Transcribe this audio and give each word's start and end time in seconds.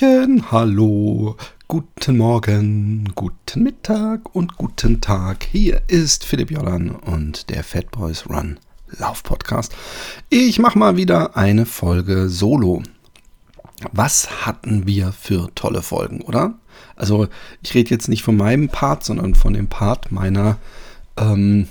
Hallöchen, 0.00 0.52
hallo, 0.52 1.36
guten 1.66 2.18
Morgen, 2.18 3.10
guten 3.16 3.62
Mittag 3.64 4.32
und 4.34 4.56
guten 4.56 5.00
Tag. 5.00 5.44
Hier 5.50 5.82
ist 5.88 6.24
Philipp 6.24 6.52
Jordan 6.52 6.90
und 6.90 7.50
der 7.50 7.64
Fat 7.64 7.90
Boys 7.90 8.28
Run 8.28 8.60
Lauf-Podcast. 8.90 9.74
Ich 10.28 10.60
mache 10.60 10.78
mal 10.78 10.96
wieder 10.96 11.36
eine 11.36 11.66
Folge 11.66 12.28
Solo. 12.28 12.82
Was 13.90 14.46
hatten 14.46 14.86
wir 14.86 15.10
für 15.12 15.52
tolle 15.56 15.82
Folgen, 15.82 16.20
oder? 16.20 16.54
Also 16.94 17.26
ich 17.62 17.74
rede 17.74 17.90
jetzt 17.90 18.08
nicht 18.08 18.22
von 18.22 18.36
meinem 18.36 18.68
Part, 18.68 19.02
sondern 19.04 19.34
von 19.34 19.52
dem 19.52 19.66
Part 19.66 20.12
meiner 20.12 20.58
ähm, 21.16 21.66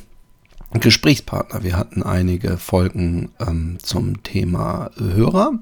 Gesprächspartner. 0.73 1.63
Wir 1.63 1.77
hatten 1.77 2.03
einige 2.03 2.57
Folgen 2.57 3.29
ähm, 3.39 3.77
zum 3.81 4.23
Thema 4.23 4.91
Hörer 4.97 5.59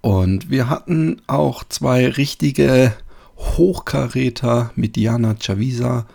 und 0.00 0.50
wir 0.50 0.68
hatten 0.68 1.20
auch 1.26 1.64
zwei 1.64 2.08
richtige 2.08 2.94
Hochkaräter 3.36 4.70
mit 4.74 4.96
Diana 4.96 5.34
Chavisa 5.38 6.06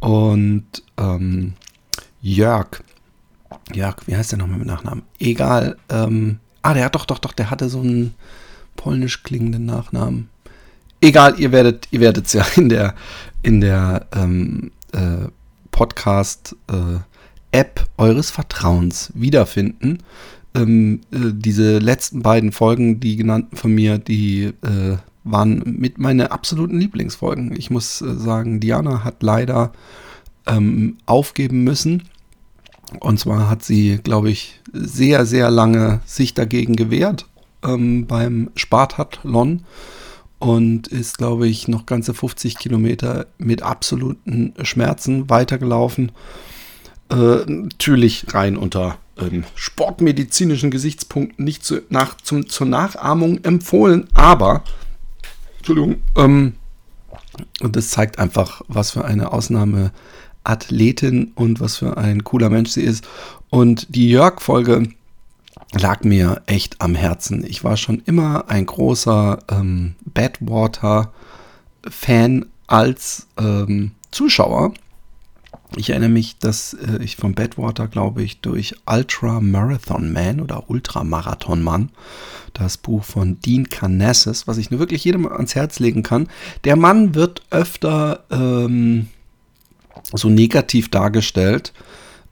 und 0.00 0.64
ähm, 0.96 1.54
Jörg. 2.20 2.82
Jörg, 3.72 3.96
wie 4.06 4.16
heißt 4.16 4.32
der 4.32 4.38
nochmal 4.38 4.58
mit 4.58 4.68
Nachnamen? 4.68 5.02
Egal. 5.18 5.76
Ähm, 5.88 6.38
ah, 6.62 6.74
der 6.74 6.84
hat 6.84 6.94
doch, 6.94 7.06
doch, 7.06 7.18
doch, 7.18 7.32
der 7.32 7.50
hatte 7.50 7.68
so 7.68 7.80
einen 7.80 8.14
polnisch 8.76 9.22
klingenden 9.22 9.66
Nachnamen. 9.66 10.28
Egal, 11.00 11.38
ihr 11.38 11.52
werdet, 11.52 11.88
ihr 11.90 12.16
es 12.16 12.32
ja 12.32 12.46
in 12.56 12.68
der, 12.68 12.94
in 13.42 13.60
der 13.60 14.06
ähm, 14.14 14.70
äh, 14.92 15.28
Podcast 15.70 16.56
äh, 16.68 17.00
App 17.52 17.86
eures 17.96 18.30
Vertrauens 18.30 19.12
wiederfinden 19.14 19.98
ähm, 20.56 21.00
äh, 21.12 21.32
diese 21.32 21.78
letzten 21.78 22.22
beiden 22.22 22.52
Folgen, 22.52 23.00
die 23.00 23.16
genannten 23.16 23.56
von 23.56 23.72
mir, 23.72 23.98
die 23.98 24.52
äh, 24.62 24.96
waren 25.24 25.62
mit 25.78 25.98
meine 25.98 26.30
absoluten 26.30 26.78
Lieblingsfolgen. 26.78 27.54
Ich 27.56 27.70
muss 27.70 28.00
äh, 28.00 28.14
sagen, 28.14 28.60
Diana 28.60 29.04
hat 29.04 29.22
leider 29.22 29.72
ähm, 30.46 30.96
aufgeben 31.06 31.64
müssen. 31.64 32.04
Und 33.00 33.18
zwar 33.18 33.50
hat 33.50 33.64
sie, 33.64 33.98
glaube 34.02 34.30
ich, 34.30 34.60
sehr, 34.72 35.26
sehr 35.26 35.50
lange 35.50 36.00
sich 36.06 36.34
dagegen 36.34 36.76
gewehrt 36.76 37.26
ähm, 37.64 38.06
beim 38.06 38.50
Spartathlon 38.54 39.62
und 40.38 40.86
ist, 40.86 41.18
glaube 41.18 41.48
ich, 41.48 41.66
noch 41.66 41.86
ganze 41.86 42.14
50 42.14 42.58
Kilometer 42.58 43.26
mit 43.38 43.62
absoluten 43.62 44.54
Schmerzen 44.62 45.28
weitergelaufen. 45.28 46.12
Äh, 47.10 47.44
natürlich 47.46 48.26
rein 48.32 48.56
unter 48.56 48.98
ähm, 49.18 49.44
sportmedizinischen 49.54 50.70
Gesichtspunkten 50.70 51.44
nicht 51.44 51.64
zu, 51.64 51.82
nach, 51.88 52.16
zum, 52.16 52.48
zur 52.48 52.66
Nachahmung 52.66 53.44
empfohlen, 53.44 54.08
aber, 54.14 54.64
Entschuldigung, 55.58 55.96
ähm, 56.16 56.54
und 57.60 57.76
das 57.76 57.90
zeigt 57.90 58.18
einfach, 58.18 58.62
was 58.68 58.92
für 58.92 59.04
eine 59.04 59.32
Ausnahmeathletin 59.32 61.32
und 61.34 61.60
was 61.60 61.76
für 61.76 61.98
ein 61.98 62.24
cooler 62.24 62.48
Mensch 62.50 62.70
sie 62.70 62.82
ist. 62.82 63.06
Und 63.50 63.94
die 63.94 64.08
Jörg-Folge 64.08 64.88
lag 65.72 66.02
mir 66.02 66.42
echt 66.46 66.80
am 66.80 66.94
Herzen. 66.94 67.44
Ich 67.46 67.62
war 67.64 67.76
schon 67.76 68.00
immer 68.06 68.48
ein 68.48 68.64
großer 68.66 69.38
ähm, 69.50 69.96
Badwater-Fan 70.04 72.46
als 72.66 73.26
ähm, 73.38 73.90
Zuschauer 74.10 74.72
ich 75.76 75.90
erinnere 75.90 76.10
mich, 76.10 76.38
dass 76.38 76.74
äh, 76.74 77.02
ich 77.02 77.16
von 77.16 77.34
Badwater, 77.34 77.88
glaube 77.88 78.22
ich, 78.22 78.40
durch 78.40 78.74
Ultra 78.86 79.40
Marathon 79.40 80.12
Man 80.12 80.40
oder 80.40 80.70
Ultramarathon 80.70 81.62
Man, 81.62 81.90
das 82.52 82.76
Buch 82.76 83.04
von 83.04 83.40
Dean 83.40 83.68
Carnassus, 83.68 84.46
was 84.46 84.58
ich 84.58 84.70
nur 84.70 84.80
wirklich 84.80 85.04
jedem 85.04 85.26
ans 85.26 85.54
Herz 85.54 85.78
legen 85.78 86.02
kann. 86.02 86.28
Der 86.64 86.76
Mann 86.76 87.14
wird 87.14 87.42
öfter 87.50 88.24
ähm, 88.30 89.08
so 90.12 90.28
negativ 90.28 90.90
dargestellt. 90.90 91.72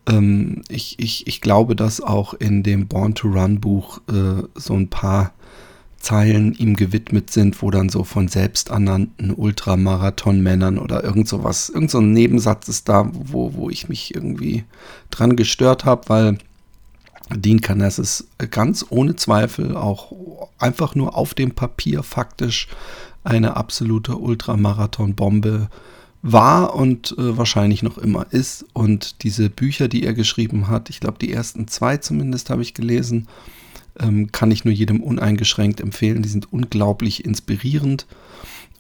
Ähm, 0.06 0.62
ich, 0.69 0.99
ich, 0.99 1.27
ich 1.27 1.41
glaube, 1.41 1.77
dass 1.77 2.01
auch 2.01 2.35
in 2.35 2.62
dem 2.62 2.89
Born 2.89 3.15
to 3.15 3.29
Run 3.29 3.61
Buch 3.61 4.01
äh, 4.09 4.43
so 4.55 4.75
ein 4.75 4.89
paar 4.89 5.33
Zeilen 6.05 6.55
ihm 6.55 6.77
gewidmet 6.77 7.31
sind, 7.31 7.61
wo 7.63 7.71
dann 7.71 7.89
so 7.89 8.05
von 8.05 8.29
selbsternannten 8.29 9.33
Ultramarathon-Männern 9.33 10.79
oder 10.79 11.03
irgend 11.03 11.29
sowas, 11.29 11.71
irgend 11.71 11.91
so 11.91 11.99
ein 11.99 12.13
Nebensatz 12.13 12.69
ist 12.69 12.89
da, 12.89 13.11
wo, 13.13 13.55
wo 13.55 13.71
ich 13.71 13.89
mich 13.89 14.15
irgendwie 14.15 14.65
dran 15.11 15.35
gestört 15.35 15.85
habe, 15.85 16.09
weil 16.09 16.39
Dean 17.35 17.63
Canassis 17.63 18.29
ganz 18.51 18.85
ohne 18.91 19.17
Zweifel 19.17 19.77
auch 19.77 20.13
einfach 20.59 20.95
nur 20.95 21.17
auf 21.17 21.33
dem 21.33 21.53
Papier 21.53 22.03
faktisch 22.03 22.69
eine 23.25 23.57
absolute 23.57 24.17
Ultramarathon-Bombe 24.17 25.69
war 26.21 26.75
und 26.75 27.13
äh, 27.19 27.37
wahrscheinlich 27.37 27.83
noch 27.83 27.97
immer 27.97 28.27
ist. 28.31 28.67
Und 28.75 29.23
diese 29.23 29.49
Bücher, 29.49 29.89
die 29.89 30.05
er 30.05 30.15
geschrieben 30.15 30.69
hat, 30.69 30.91
ich 30.91 31.01
glaube 31.01 31.19
die 31.19 31.33
ersten 31.33 31.67
zwei 31.69 31.97
zumindest 31.97 32.51
habe 32.51 32.63
ich 32.63 32.75
gelesen, 32.75 33.27
ähm, 34.00 34.32
kann 34.32 34.50
ich 34.50 34.65
nur 34.65 34.75
jedem 34.75 35.03
uneingeschränkt 35.03 35.81
empfehlen. 35.81 36.22
Die 36.22 36.28
sind 36.28 36.53
unglaublich 36.53 37.25
inspirierend 37.25 38.06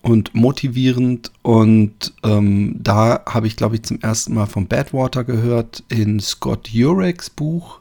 und 0.02 0.34
motivierend. 0.34 1.32
Und 1.42 2.12
ähm, 2.22 2.76
da 2.78 3.22
habe 3.26 3.46
ich, 3.46 3.56
glaube 3.56 3.76
ich, 3.76 3.82
zum 3.82 4.00
ersten 4.00 4.34
Mal 4.34 4.46
von 4.46 4.66
Badwater 4.66 5.24
gehört 5.24 5.82
in 5.88 6.20
Scott 6.20 6.68
Jureks 6.68 7.30
Buch. 7.30 7.80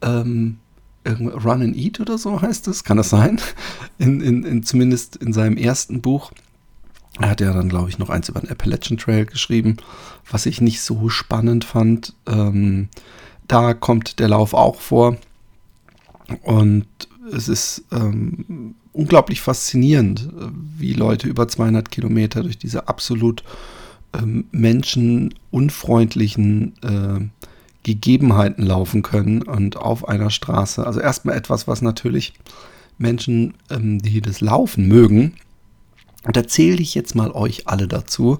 Ähm, 0.00 0.58
Run 1.04 1.62
and 1.62 1.76
Eat 1.76 1.98
oder 2.00 2.16
so 2.16 2.40
heißt 2.40 2.68
es, 2.68 2.84
kann 2.84 2.96
das 2.96 3.10
sein? 3.10 3.40
In, 3.98 4.20
in, 4.20 4.44
in, 4.44 4.62
zumindest 4.62 5.16
in 5.16 5.32
seinem 5.32 5.56
ersten 5.56 6.00
Buch. 6.00 6.32
Er 7.20 7.30
hat 7.30 7.40
ja 7.40 7.52
dann, 7.52 7.68
glaube 7.68 7.88
ich, 7.88 7.98
noch 7.98 8.08
eins 8.08 8.28
über 8.28 8.40
den 8.40 8.50
Appalachian 8.50 8.98
Trail 8.98 9.26
geschrieben, 9.26 9.76
was 10.30 10.46
ich 10.46 10.60
nicht 10.60 10.80
so 10.80 11.08
spannend 11.08 11.64
fand. 11.64 12.14
Ähm, 12.26 12.88
da 13.46 13.74
kommt 13.74 14.18
der 14.18 14.28
Lauf 14.28 14.54
auch 14.54 14.80
vor. 14.80 15.16
Und 16.42 16.86
es 17.32 17.48
ist 17.48 17.84
ähm, 17.92 18.74
unglaublich 18.92 19.40
faszinierend, 19.40 20.28
wie 20.78 20.92
Leute 20.92 21.26
über 21.28 21.48
200 21.48 21.90
Kilometer 21.90 22.42
durch 22.42 22.58
diese 22.58 22.88
absolut 22.88 23.42
ähm, 24.14 24.44
menschenunfreundlichen 24.52 26.74
äh, 26.82 27.20
Gegebenheiten 27.82 28.64
laufen 28.64 29.02
können 29.02 29.42
und 29.42 29.76
auf 29.76 30.08
einer 30.08 30.30
Straße. 30.30 30.86
Also 30.86 31.00
erstmal 31.00 31.36
etwas, 31.36 31.66
was 31.66 31.82
natürlich 31.82 32.34
Menschen, 32.98 33.54
ähm, 33.70 34.00
die 34.00 34.20
das 34.20 34.40
Laufen 34.40 34.86
mögen, 34.86 35.34
und 36.24 36.36
da 36.36 36.46
zähle 36.46 36.80
ich 36.80 36.94
jetzt 36.94 37.14
mal 37.14 37.32
euch 37.32 37.66
alle 37.66 37.88
dazu, 37.88 38.38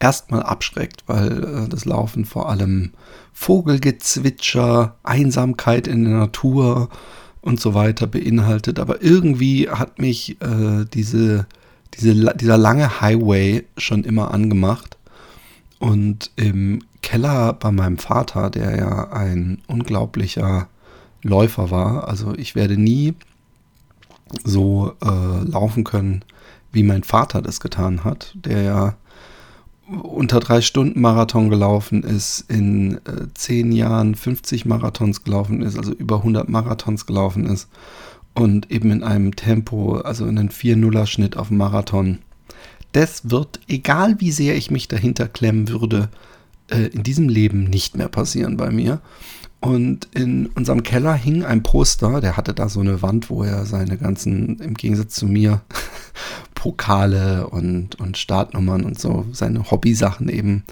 erstmal 0.00 0.42
abschreckt, 0.42 1.04
weil 1.06 1.44
äh, 1.44 1.68
das 1.68 1.84
Laufen 1.84 2.24
vor 2.24 2.48
allem 2.48 2.92
Vogelgezwitscher, 3.32 4.96
Einsamkeit 5.02 5.86
in 5.86 6.04
der 6.04 6.14
Natur, 6.14 6.88
und 7.42 7.60
so 7.60 7.74
weiter 7.74 8.06
beinhaltet. 8.06 8.78
Aber 8.78 9.02
irgendwie 9.02 9.68
hat 9.68 9.98
mich 9.98 10.40
äh, 10.40 10.84
diese, 10.92 11.46
diese, 11.94 12.34
dieser 12.34 12.58
lange 12.58 13.00
Highway 13.00 13.64
schon 13.76 14.04
immer 14.04 14.32
angemacht. 14.32 14.96
Und 15.78 16.30
im 16.36 16.82
Keller 17.02 17.54
bei 17.54 17.72
meinem 17.72 17.98
Vater, 17.98 18.50
der 18.50 18.76
ja 18.76 19.10
ein 19.12 19.62
unglaublicher 19.66 20.68
Läufer 21.22 21.70
war, 21.70 22.08
also 22.08 22.34
ich 22.34 22.54
werde 22.54 22.76
nie 22.76 23.14
so 24.44 24.92
äh, 25.02 25.44
laufen 25.44 25.84
können, 25.84 26.24
wie 26.72 26.82
mein 26.82 27.02
Vater 27.02 27.42
das 27.42 27.60
getan 27.60 28.04
hat, 28.04 28.34
der 28.34 28.62
ja 28.62 28.94
unter 30.02 30.40
drei 30.40 30.60
Stunden 30.60 31.00
Marathon 31.00 31.50
gelaufen 31.50 32.02
ist, 32.02 32.44
in 32.48 32.94
äh, 32.98 33.26
zehn 33.34 33.72
Jahren 33.72 34.14
50 34.14 34.64
Marathons 34.66 35.24
gelaufen 35.24 35.62
ist, 35.62 35.76
also 35.76 35.92
über 35.92 36.18
100 36.18 36.48
Marathons 36.48 37.06
gelaufen 37.06 37.46
ist 37.46 37.68
und 38.34 38.70
eben 38.70 38.90
in 38.90 39.02
einem 39.02 39.34
Tempo, 39.36 39.96
also 39.98 40.26
in 40.26 40.38
einem 40.38 40.48
4-0er 40.48 41.06
Schnitt 41.06 41.36
auf 41.36 41.48
dem 41.48 41.56
Marathon. 41.56 42.18
Das 42.92 43.30
wird, 43.30 43.60
egal 43.68 44.20
wie 44.20 44.32
sehr 44.32 44.56
ich 44.56 44.70
mich 44.70 44.88
dahinter 44.88 45.28
klemmen 45.28 45.68
würde, 45.68 46.08
äh, 46.70 46.86
in 46.88 47.02
diesem 47.02 47.28
Leben 47.28 47.64
nicht 47.64 47.96
mehr 47.96 48.08
passieren 48.08 48.56
bei 48.56 48.70
mir. 48.70 49.00
Und 49.60 50.08
in 50.14 50.46
unserem 50.46 50.82
Keller 50.82 51.12
hing 51.12 51.44
ein 51.44 51.62
Poster, 51.62 52.22
der 52.22 52.36
hatte 52.38 52.54
da 52.54 52.68
so 52.68 52.80
eine 52.80 53.02
Wand, 53.02 53.28
wo 53.28 53.44
er 53.44 53.66
seine 53.66 53.98
ganzen, 53.98 54.58
im 54.58 54.74
Gegensatz 54.74 55.14
zu 55.14 55.26
mir, 55.26 55.60
Pokale 56.54 57.46
und, 57.48 58.00
und 58.00 58.16
Startnummern 58.16 58.84
und 58.84 58.98
so, 58.98 59.26
seine 59.32 59.70
Hobbysachen 59.70 60.28
eben 60.28 60.64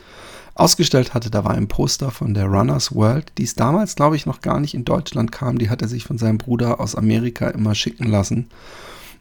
ausgestellt 0.54 1.14
hatte. 1.14 1.30
Da 1.30 1.44
war 1.44 1.52
ein 1.52 1.68
Poster 1.68 2.10
von 2.10 2.34
der 2.34 2.46
Runners 2.46 2.94
World, 2.94 3.32
die 3.38 3.44
es 3.44 3.54
damals, 3.54 3.94
glaube 3.94 4.16
ich, 4.16 4.26
noch 4.26 4.40
gar 4.40 4.58
nicht 4.60 4.74
in 4.74 4.84
Deutschland 4.84 5.32
kam. 5.32 5.58
Die 5.58 5.70
hat 5.70 5.82
er 5.82 5.88
sich 5.88 6.04
von 6.04 6.18
seinem 6.18 6.38
Bruder 6.38 6.80
aus 6.80 6.94
Amerika 6.94 7.48
immer 7.48 7.74
schicken 7.74 8.08
lassen. 8.08 8.48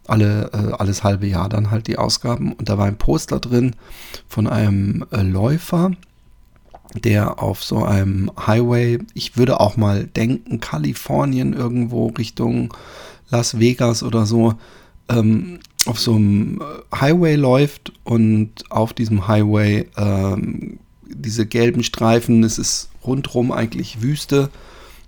Alle, 0.07 0.49
äh, 0.53 0.73
alles 0.73 1.03
halbe 1.03 1.27
Jahr 1.27 1.49
dann 1.49 1.71
halt 1.71 1.87
die 1.87 1.97
Ausgaben. 1.97 2.53
Und 2.53 2.69
da 2.69 2.77
war 2.77 2.85
ein 2.85 2.97
Poster 2.97 3.39
drin 3.39 3.75
von 4.27 4.47
einem 4.47 5.05
äh, 5.11 5.21
Läufer, 5.21 5.91
der 6.95 7.41
auf 7.41 7.63
so 7.63 7.83
einem 7.83 8.31
Highway, 8.45 8.99
ich 9.13 9.37
würde 9.37 9.59
auch 9.59 9.77
mal 9.77 10.05
denken, 10.05 10.59
Kalifornien 10.59 11.53
irgendwo 11.53 12.07
Richtung 12.07 12.73
Las 13.29 13.59
Vegas 13.59 14.03
oder 14.03 14.25
so, 14.25 14.55
ähm, 15.09 15.59
auf 15.85 15.99
so 15.99 16.15
einem 16.15 16.61
äh, 16.61 16.95
Highway 16.95 17.35
läuft 17.35 17.93
und 18.03 18.51
auf 18.69 18.93
diesem 18.93 19.27
Highway 19.27 19.87
ähm, 19.97 20.79
diese 21.09 21.45
gelben 21.45 21.83
Streifen, 21.83 22.43
es 22.43 22.57
ist 22.57 22.89
rundrum 23.03 23.51
eigentlich 23.51 24.01
Wüste, 24.01 24.49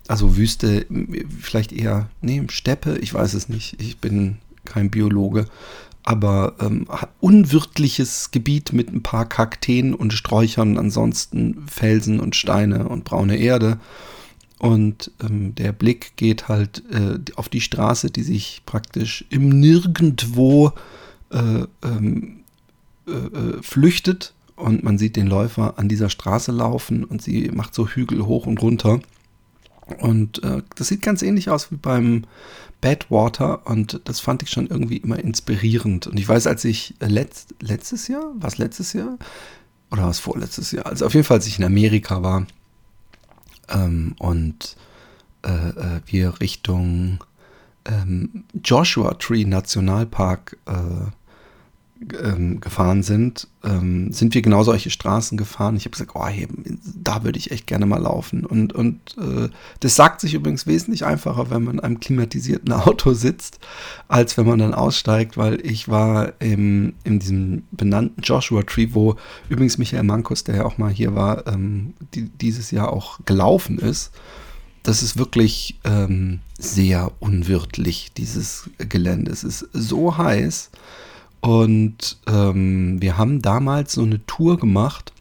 also 0.08 0.38
Wüste, 0.38 0.86
vielleicht 1.40 1.72
eher, 1.72 2.10
nee, 2.22 2.42
Steppe, 2.50 2.98
ich 2.98 3.14
weiß 3.14 3.34
es 3.34 3.50
nicht, 3.50 3.82
ich 3.82 3.98
bin 3.98 4.38
kein 4.66 4.90
Biologe, 4.90 5.46
aber 6.10 6.56
ähm, 6.60 6.88
unwirtliches 7.20 8.32
Gebiet 8.32 8.74
mit 8.74 8.92
ein 8.92 9.04
paar 9.04 9.30
Kakteen 9.30 9.94
und 9.94 10.12
Sträuchern, 10.12 10.80
ansonsten 10.80 11.68
Felsen 11.68 12.20
und 12.20 12.36
Steine 12.36 12.88
und 12.88 13.04
braune 13.04 13.38
Erde. 13.38 13.78
Und 14.58 15.12
ähm, 15.24 15.54
der 15.54 15.72
Blick 15.72 16.14
geht 16.16 16.48
halt 16.48 16.82
äh, 16.92 17.20
auf 17.36 17.48
die 17.48 17.62
Straße, 17.62 18.10
die 18.10 18.24
sich 18.24 18.64
praktisch 18.66 19.24
im 19.30 19.50
Nirgendwo 19.50 20.72
äh, 21.30 21.66
ähm, 21.84 22.40
äh, 23.08 23.12
äh 23.12 23.62
flüchtet. 23.62 24.34
Und 24.56 24.84
man 24.84 24.98
sieht 24.98 25.16
den 25.16 25.28
Läufer 25.28 25.78
an 25.78 25.90
dieser 25.90 26.10
Straße 26.10 26.52
laufen 26.52 27.04
und 27.04 27.22
sie 27.22 27.52
macht 27.54 27.76
so 27.76 27.88
Hügel 27.88 28.26
hoch 28.26 28.48
und 28.48 28.64
runter. 28.64 29.00
Und 30.00 30.42
äh, 30.44 30.64
das 30.74 30.88
sieht 30.88 31.04
ganz 31.04 31.22
ähnlich 31.22 31.52
aus 31.52 31.72
wie 31.72 31.78
beim 31.78 32.24
Badwater 32.82 33.68
und 33.68 34.02
das 34.06 34.20
fand 34.20 34.44
ich 34.44 34.50
schon 34.50 34.68
irgendwie 34.68 34.98
immer 34.98 35.20
inspirierend. 35.20 36.08
Und 36.08 36.20
ich 36.20 36.28
weiß, 36.28 36.48
als 36.48 36.64
ich 36.66 36.96
letzt, 37.00 37.56
letztes 37.62 38.08
Jahr, 38.08 38.32
was 38.36 38.58
letztes 38.58 38.94
Jahr? 38.94 39.18
Oder 39.92 40.06
was 40.06 40.20
vorletztes 40.20 40.72
Jahr? 40.72 40.86
Also 40.86 41.06
auf 41.06 41.14
jeden 41.14 41.26
Fall, 41.26 41.38
als 41.38 41.48
ich 41.48 41.58
in 41.58 41.66
Amerika 41.66 42.22
war 42.22 42.46
ähm, 43.70 44.16
und 44.20 44.78
äh, 45.44 45.50
äh 45.50 46.02
wir 46.06 46.40
Richtung 46.40 47.24
ähm, 47.86 48.44
Joshua 48.64 49.16
Tree 49.16 49.46
Nationalpark 49.46 50.58
äh, 50.66 51.12
ähm, 52.22 52.62
gefahren 52.62 53.04
sind, 53.04 53.48
ähm, 53.64 54.12
sind 54.12 54.34
wir 54.34 54.42
genau 54.42 54.64
solche 54.64 54.90
Straßen 54.90 55.38
gefahren. 55.38 55.76
Ich 55.76 55.84
habe 55.84 55.92
gesagt, 55.92 56.12
oh, 56.14 56.26
hey, 56.26 56.48
da 56.96 57.24
würde 57.24 57.38
ich 57.38 57.52
echt 57.52 57.68
gerne 57.68 57.86
mal 57.86 58.02
laufen. 58.02 58.46
Und, 58.46 58.74
und 58.74 59.00
äh, 59.18 59.50
das 59.82 59.96
sagt 59.96 60.22
sich 60.22 60.34
übrigens 60.34 60.66
wesentlich 60.66 61.06
einfacher, 61.06 61.50
wenn 61.50 61.64
man 61.64 61.76
in 61.76 61.80
einem 61.82 62.00
klimatisierten 62.00 62.72
Auto 62.74 63.14
sitzt, 63.14 63.60
als 64.08 64.38
wenn 64.38 64.48
man 64.48 64.60
dann 64.60 64.74
aussteigt, 64.74 65.38
weil 65.38 65.66
ich 65.66 65.90
war 65.90 66.34
im, 66.40 66.94
in 67.04 67.20
diesem 67.20 67.64
benannten 67.72 68.22
Joshua 68.22 68.64
Tree, 68.64 68.90
wo 68.92 69.16
übrigens 69.50 69.78
Michael 69.78 70.04
Mankus, 70.04 70.44
der 70.44 70.56
ja 70.56 70.66
auch 70.66 70.78
mal 70.78 70.92
hier 70.92 71.16
war, 71.16 71.48
ähm, 71.48 71.94
die, 72.14 72.30
dieses 72.30 72.72
Jahr 72.72 72.94
auch 72.94 73.20
gelaufen 73.26 73.78
ist. 73.78 74.12
Das 74.84 75.04
ist 75.04 75.18
wirklich 75.18 75.78
ähm, 75.84 76.40
sehr 76.58 77.12
unwirtlich, 77.20 78.14
dieses 78.16 78.70
Gelände. 78.78 79.32
Es 79.32 79.44
ist 79.44 79.68
so 79.74 80.18
heiß 80.18 80.72
und 81.42 82.18
ähm, 82.28 83.02
wir 83.02 83.18
haben 83.18 83.42
damals 83.42 83.94
so 83.94 84.04
eine 84.04 84.26
Tour 84.26 84.58
gemacht, 84.58 85.14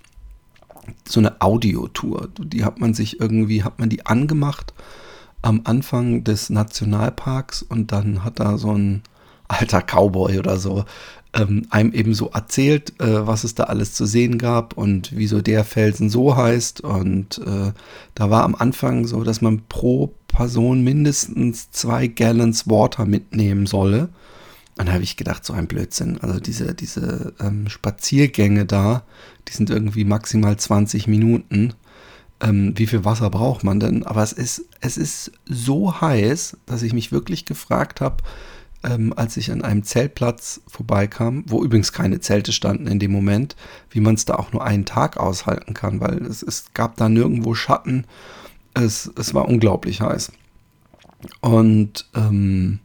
so 1.06 1.20
eine 1.20 1.40
Audiotour. 1.40 2.28
Die 2.38 2.64
hat 2.64 2.80
man 2.80 2.94
sich 2.94 3.20
irgendwie, 3.20 3.62
hat 3.62 3.78
man 3.78 3.88
die 3.88 4.06
angemacht 4.06 4.72
am 5.42 5.60
Anfang 5.64 6.24
des 6.24 6.50
Nationalparks 6.50 7.62
und 7.62 7.92
dann 7.92 8.24
hat 8.24 8.40
da 8.40 8.58
so 8.58 8.72
ein 8.72 9.02
alter 9.46 9.80
Cowboy 9.80 10.38
oder 10.38 10.58
so 10.58 10.84
ähm, 11.34 11.66
einem 11.70 11.92
eben 11.92 12.14
so 12.14 12.30
erzählt, 12.30 13.00
äh, 13.00 13.26
was 13.26 13.44
es 13.44 13.54
da 13.54 13.64
alles 13.64 13.92
zu 13.92 14.06
sehen 14.06 14.38
gab 14.38 14.76
und 14.76 15.12
wieso 15.14 15.40
der 15.40 15.64
Felsen 15.64 16.08
so 16.08 16.36
heißt. 16.36 16.80
Und 16.80 17.38
äh, 17.38 17.72
da 18.14 18.30
war 18.30 18.44
am 18.44 18.54
Anfang 18.54 19.06
so, 19.06 19.24
dass 19.24 19.40
man 19.40 19.62
pro 19.68 20.14
Person 20.26 20.82
mindestens 20.82 21.70
zwei 21.70 22.06
Gallons 22.06 22.68
Water 22.68 23.04
mitnehmen 23.06 23.66
solle. 23.66 24.08
Und 24.78 24.86
da 24.86 24.92
habe 24.92 25.02
ich 25.02 25.16
gedacht, 25.16 25.44
so 25.44 25.52
ein 25.52 25.66
Blödsinn. 25.66 26.18
Also 26.20 26.38
diese, 26.38 26.72
diese 26.72 27.34
ähm, 27.40 27.68
Spaziergänge 27.68 28.64
da, 28.64 29.02
die 29.48 29.52
sind 29.52 29.70
irgendwie 29.70 30.04
maximal 30.04 30.56
20 30.56 31.08
Minuten. 31.08 31.74
Ähm, 32.40 32.72
wie 32.76 32.86
viel 32.86 33.04
Wasser 33.04 33.28
braucht 33.28 33.64
man 33.64 33.80
denn? 33.80 34.04
Aber 34.04 34.22
es 34.22 34.32
ist, 34.32 34.66
es 34.80 34.96
ist 34.96 35.32
so 35.46 36.00
heiß, 36.00 36.58
dass 36.66 36.82
ich 36.82 36.92
mich 36.92 37.10
wirklich 37.10 37.44
gefragt 37.44 38.00
habe, 38.00 38.22
ähm, 38.84 39.12
als 39.16 39.36
ich 39.36 39.50
an 39.50 39.62
einem 39.62 39.82
Zeltplatz 39.82 40.60
vorbeikam, 40.68 41.42
wo 41.48 41.64
übrigens 41.64 41.92
keine 41.92 42.20
Zelte 42.20 42.52
standen 42.52 42.86
in 42.86 43.00
dem 43.00 43.10
Moment, 43.10 43.56
wie 43.90 44.00
man 44.00 44.14
es 44.14 44.26
da 44.26 44.36
auch 44.36 44.52
nur 44.52 44.64
einen 44.64 44.84
Tag 44.84 45.16
aushalten 45.16 45.74
kann, 45.74 46.00
weil 46.00 46.24
es, 46.24 46.44
es 46.44 46.66
gab 46.74 46.96
da 46.96 47.08
nirgendwo 47.08 47.54
Schatten. 47.54 48.06
Es, 48.74 49.10
es 49.16 49.34
war 49.34 49.48
unglaublich 49.48 50.00
heiß. 50.00 50.30
Und 51.40 52.08
ähm, 52.14 52.78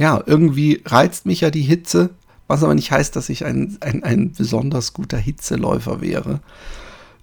ja, 0.00 0.22
irgendwie 0.24 0.80
reizt 0.86 1.26
mich 1.26 1.42
ja 1.42 1.50
die 1.50 1.60
Hitze, 1.60 2.08
was 2.46 2.64
aber 2.64 2.74
nicht 2.74 2.90
heißt, 2.90 3.14
dass 3.14 3.28
ich 3.28 3.44
ein, 3.44 3.76
ein, 3.82 4.02
ein 4.02 4.32
besonders 4.32 4.94
guter 4.94 5.18
Hitzeläufer 5.18 6.00
wäre. 6.00 6.40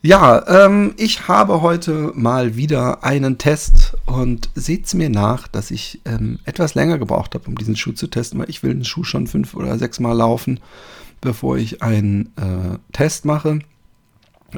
Ja, 0.03 0.45
ähm, 0.47 0.93
ich 0.95 1.27
habe 1.27 1.63
heute 1.63 2.11
mal 2.13 2.55
wieder 2.55 3.03
einen 3.03 3.39
Test 3.39 3.97
und 4.05 4.51
seht 4.53 4.93
mir 4.93 5.09
nach, 5.09 5.47
dass 5.47 5.71
ich 5.71 6.01
ähm, 6.05 6.37
etwas 6.45 6.75
länger 6.75 6.99
gebraucht 6.99 7.33
habe, 7.33 7.47
um 7.47 7.55
diesen 7.55 7.75
Schuh 7.75 7.93
zu 7.93 8.05
testen, 8.05 8.39
weil 8.39 8.49
ich 8.51 8.61
will 8.61 8.75
den 8.75 8.85
Schuh 8.85 9.03
schon 9.03 9.25
fünf 9.25 9.55
oder 9.55 9.79
sechs 9.79 9.99
Mal 9.99 10.13
laufen, 10.13 10.59
bevor 11.19 11.57
ich 11.57 11.81
einen 11.81 12.27
äh, 12.37 12.77
Test 12.93 13.25
mache. 13.25 13.57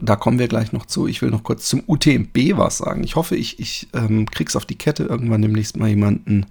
Da 0.02 0.18
kommen 0.18 0.40
wir 0.40 0.50
gleich 0.50 0.74
noch 0.74 0.86
zu. 0.86 1.08
Ich 1.08 1.22
will 1.22 1.32
noch 1.32 1.44
kurz 1.44 1.70
zum 1.70 1.84
UTMB 1.88 2.58
was 2.58 2.80
sagen. 2.80 3.06
Ich 3.06 3.16
hoffe, 3.16 3.38
ich, 3.38 3.60
ich 3.60 3.88
ähm, 3.94 4.26
krieg's 4.30 4.58
auf 4.58 4.66
die 4.66 4.78
Kette, 4.78 5.04
irgendwann 5.04 5.42
demnächst 5.42 5.78
mal 5.78 5.88
jemanden 5.88 6.48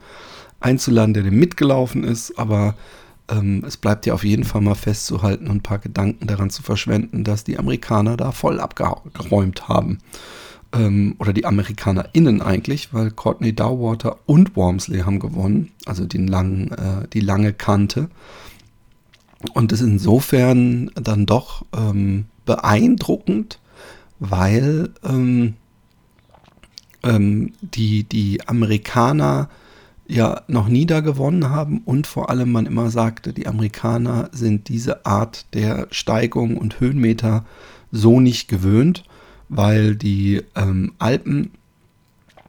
einzuladen, 0.61 1.15
der 1.15 1.23
dem 1.23 1.39
mitgelaufen 1.39 2.05
ist, 2.05 2.39
aber 2.39 2.75
ähm, 3.31 3.63
es 3.67 3.77
bleibt 3.77 4.07
ja 4.07 4.15
auf 4.15 4.25
jeden 4.25 4.45
Fall 4.45 4.61
mal 4.61 4.75
festzuhalten 4.75 5.47
und 5.47 5.57
ein 5.57 5.63
paar 5.63 5.79
Gedanken 5.79 6.27
daran 6.27 6.51
zu 6.51 6.63
verschwenden, 6.63 7.25
dass 7.25 7.45
die 7.45 7.59
Amerikaner 7.59 8.17
da 8.17 8.33
voll 8.33 8.61
abgeräumt 8.61 9.69
haben. 9.69 9.99
Ähm, 10.73 11.15
oder 11.19 11.33
die 11.33 11.47
AmerikanerInnen 11.47 12.43
eigentlich, 12.43 12.93
weil 12.93 13.11
Courtney 13.11 13.55
Dowater 13.55 14.19
und 14.27 14.57
Wormsley 14.57 15.01
haben 15.01 15.19
gewonnen, 15.19 15.73
also 15.87 16.05
den 16.05 16.27
langen, 16.27 16.73
äh, 16.73 17.09
die 17.13 17.21
lange 17.21 17.53
Kante. 17.53 18.09
Und 19.55 19.73
das 19.73 19.81
ist 19.81 19.87
insofern 19.87 20.91
dann 20.95 21.25
doch 21.25 21.65
ähm, 21.77 22.27
beeindruckend, 22.45 23.61
weil 24.19 24.91
ähm, 25.05 25.55
ähm, 27.05 27.53
die, 27.61 28.05
die 28.05 28.47
Amerikaner 28.47 29.49
ja 30.09 30.43
noch 30.49 30.69
nie 30.69 30.87
da 30.87 31.01
gewonnen 31.01 31.51
haben 31.51 31.83
und 31.85 32.07
vor 32.07 32.31
allem 32.31 32.51
man 32.51 32.67
immer 32.67 32.91
sagte, 32.91 33.33
die 33.33 33.47
Amerikaner 33.47 34.31
sind 34.33 34.69
diese 34.69 35.05
Art 35.07 35.47
der 35.53 35.87
Steigung 35.91 36.57
und 36.57 36.81
Höhenmeter 36.81 37.45
so 37.93 38.19
nicht 38.19 38.49
gewöhnt, 38.49 39.05
weil 39.49 39.95
die 39.97 40.43
ähm, 40.57 40.93
Alpen 40.99 41.53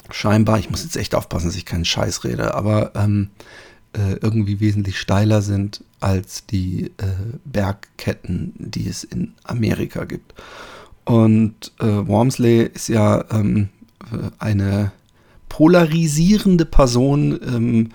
scheinbar, 0.10 0.58
ich 0.58 0.70
muss 0.70 0.84
jetzt 0.84 0.98
echt 0.98 1.14
aufpassen, 1.14 1.48
dass 1.48 1.56
ich 1.56 1.66
keinen 1.66 1.86
Scheiß 1.86 2.24
rede, 2.24 2.56
aber 2.56 2.94
ähm, 2.96 3.30
äh, 3.94 4.16
irgendwie 4.22 4.60
wesentlich 4.60 4.98
steiler 4.98 5.42
sind 5.42 5.84
als 6.00 6.46
die 6.46 6.86
äh, 6.98 7.38
Bergketten, 7.44 8.54
die 8.58 8.88
es 8.88 9.04
in 9.04 9.34
Amerika 9.44 10.06
gibt. 10.06 10.34
Und 11.04 11.74
äh, 11.80 11.86
Wormsley 11.86 12.70
ist 12.74 12.88
ja 12.88 13.26
ähm, 13.32 13.70
eine 14.38 14.92
polarisierende 15.50 16.66
Person 16.66 17.40
ähm, 17.46 17.90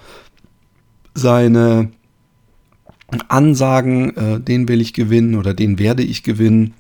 seine 1.15 1.91
Ansagen, 3.29 4.17
äh, 4.17 4.41
den 4.41 4.69
will 4.69 4.81
ich 4.81 4.93
gewinnen 4.93 5.37
oder 5.37 5.55
den 5.55 5.79
werde 5.79 6.03
ich 6.03 6.23
gewinnen. 6.23 6.75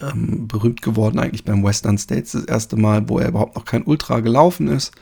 Ähm, 0.00 0.48
berühmt 0.48 0.82
geworden 0.82 1.20
eigentlich 1.20 1.44
beim 1.44 1.62
Western 1.62 1.96
States 1.96 2.32
das 2.32 2.44
erste 2.44 2.76
Mal, 2.76 3.08
wo 3.08 3.20
er 3.20 3.28
überhaupt 3.28 3.54
noch 3.54 3.64
kein 3.64 3.84
Ultra 3.84 4.18
gelaufen 4.18 4.66
ist. 4.66 4.92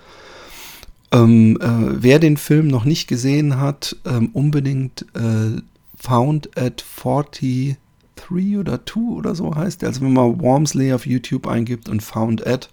Ähm, 1.11 1.57
äh, 1.61 2.02
wer 2.02 2.19
den 2.19 2.37
Film 2.37 2.69
noch 2.69 2.85
nicht 2.85 3.07
gesehen 3.07 3.59
hat, 3.61 3.97
ähm, 4.04 4.31
unbedingt 4.35 5.07
äh, 5.14 5.62
Found 5.97 6.59
at 6.59 6.85
43 7.02 7.76
oder 8.59 8.85
2 8.85 9.00
oder 9.00 9.35
so 9.35 9.54
heißt 9.54 9.81
der. 9.81 9.88
Also 9.88 10.02
wenn 10.02 10.12
man 10.12 10.40
Wormsley 10.40 10.93
auf 10.93 11.07
YouTube 11.07 11.47
eingibt 11.47 11.88
und 11.88 12.02
Found 12.02 12.47
at, 12.47 12.69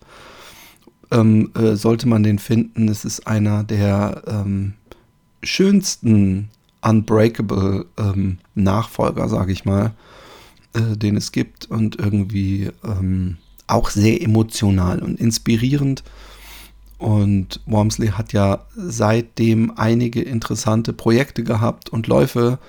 ähm, 1.12 1.52
äh, 1.56 1.76
sollte 1.76 2.08
man 2.08 2.24
den 2.24 2.40
finden. 2.40 2.88
Es 2.88 3.06
ist 3.06 3.28
einer 3.28 3.64
der 3.64 4.24
ähm, 4.28 4.74
schönsten 5.44 6.50
Unbreakable 6.82 7.86
ähm, 7.98 8.38
Nachfolger, 8.56 9.30
sage 9.30 9.52
ich 9.52 9.66
mal, 9.66 9.94
äh, 10.74 10.98
den 10.98 11.18
es 11.18 11.32
gibt 11.32 11.70
und 11.70 12.00
irgendwie 12.00 12.70
ähm, 12.84 13.38
auch 13.68 13.90
sehr 13.90 14.22
emotional 14.22 15.02
und 15.02 15.20
inspirierend. 15.20 16.04
Und 16.98 17.62
Wormsley 17.66 18.10
hat 18.10 18.34
ja 18.34 18.66
seitdem 18.76 19.72
einige 19.76 20.22
interessante 20.22 20.94
Projekte 20.94 21.44
gehabt 21.44 21.90
und 21.90 22.08
Läufe. 22.08 22.60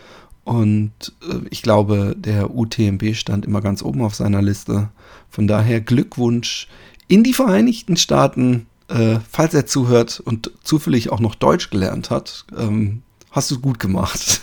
Und 0.45 1.13
äh, 1.23 1.47
ich 1.51 1.63
glaube, 1.63 2.15
der 2.19 2.55
UTMB 2.55 3.15
stand 3.15 3.45
immer 3.45 3.61
ganz 3.61 3.83
oben 3.83 4.03
auf 4.03 4.15
seiner 4.15 4.43
Liste. 4.43 4.89
Von 5.29 5.47
daher 5.47 5.81
Glückwunsch 5.81 6.69
in 7.13 7.23
die 7.23 7.35
Vereinigten 7.35 7.99
Staaten, 7.99 8.67
äh, 8.89 9.19
falls 9.31 9.53
er 9.53 9.67
zuhört 9.67 10.19
und 10.25 10.51
zufällig 10.65 11.13
auch 11.13 11.21
noch 11.21 11.35
Deutsch 11.35 11.69
gelernt 11.69 12.09
hat. 12.09 12.47
Ähm, 12.57 13.03
hast 13.31 13.51
du 13.51 13.61
gut 13.61 13.79
gemacht. 13.79 14.41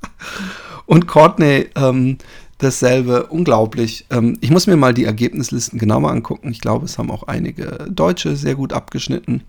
und 0.86 1.06
Courtney, 1.06 1.70
ähm, 1.74 2.18
dasselbe, 2.58 3.28
unglaublich. 3.28 4.04
Ähm, 4.10 4.36
ich 4.42 4.50
muss 4.50 4.66
mir 4.66 4.76
mal 4.76 4.92
die 4.92 5.04
Ergebnislisten 5.04 5.78
genauer 5.78 6.10
angucken. 6.10 6.50
Ich 6.50 6.60
glaube, 6.60 6.84
es 6.84 6.98
haben 6.98 7.10
auch 7.10 7.22
einige 7.22 7.86
Deutsche 7.90 8.36
sehr 8.36 8.56
gut 8.56 8.74
abgeschnitten. 8.74 9.44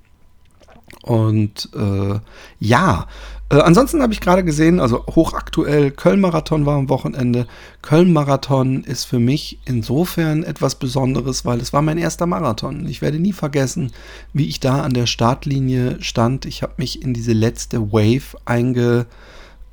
Und 1.03 1.69
äh, 1.75 2.17
ja, 2.61 3.07
äh, 3.49 3.59
ansonsten 3.59 4.01
habe 4.01 4.11
ich 4.11 4.19
gerade 4.19 4.43
gesehen, 4.43 4.79
also 4.79 5.05
hochaktuell, 5.05 5.91
Köln-Marathon 5.91 6.65
war 6.65 6.77
am 6.77 6.89
Wochenende. 6.89 7.47
Köln-Marathon 7.81 8.83
ist 8.83 9.05
für 9.05 9.19
mich 9.19 9.59
insofern 9.65 10.43
etwas 10.43 10.75
Besonderes, 10.75 11.45
weil 11.45 11.61
es 11.61 11.71
war 11.71 11.81
mein 11.81 11.97
erster 11.97 12.25
Marathon. 12.25 12.85
Ich 12.87 13.01
werde 13.01 13.19
nie 13.19 13.33
vergessen, 13.33 13.93
wie 14.33 14.47
ich 14.47 14.59
da 14.59 14.81
an 14.81 14.93
der 14.93 15.05
Startlinie 15.05 15.97
stand. 16.01 16.45
Ich 16.45 16.61
habe 16.61 16.73
mich 16.77 17.01
in 17.01 17.13
diese 17.13 17.33
letzte 17.33 17.93
Wave 17.93 18.37
eingegliedert 18.43 19.07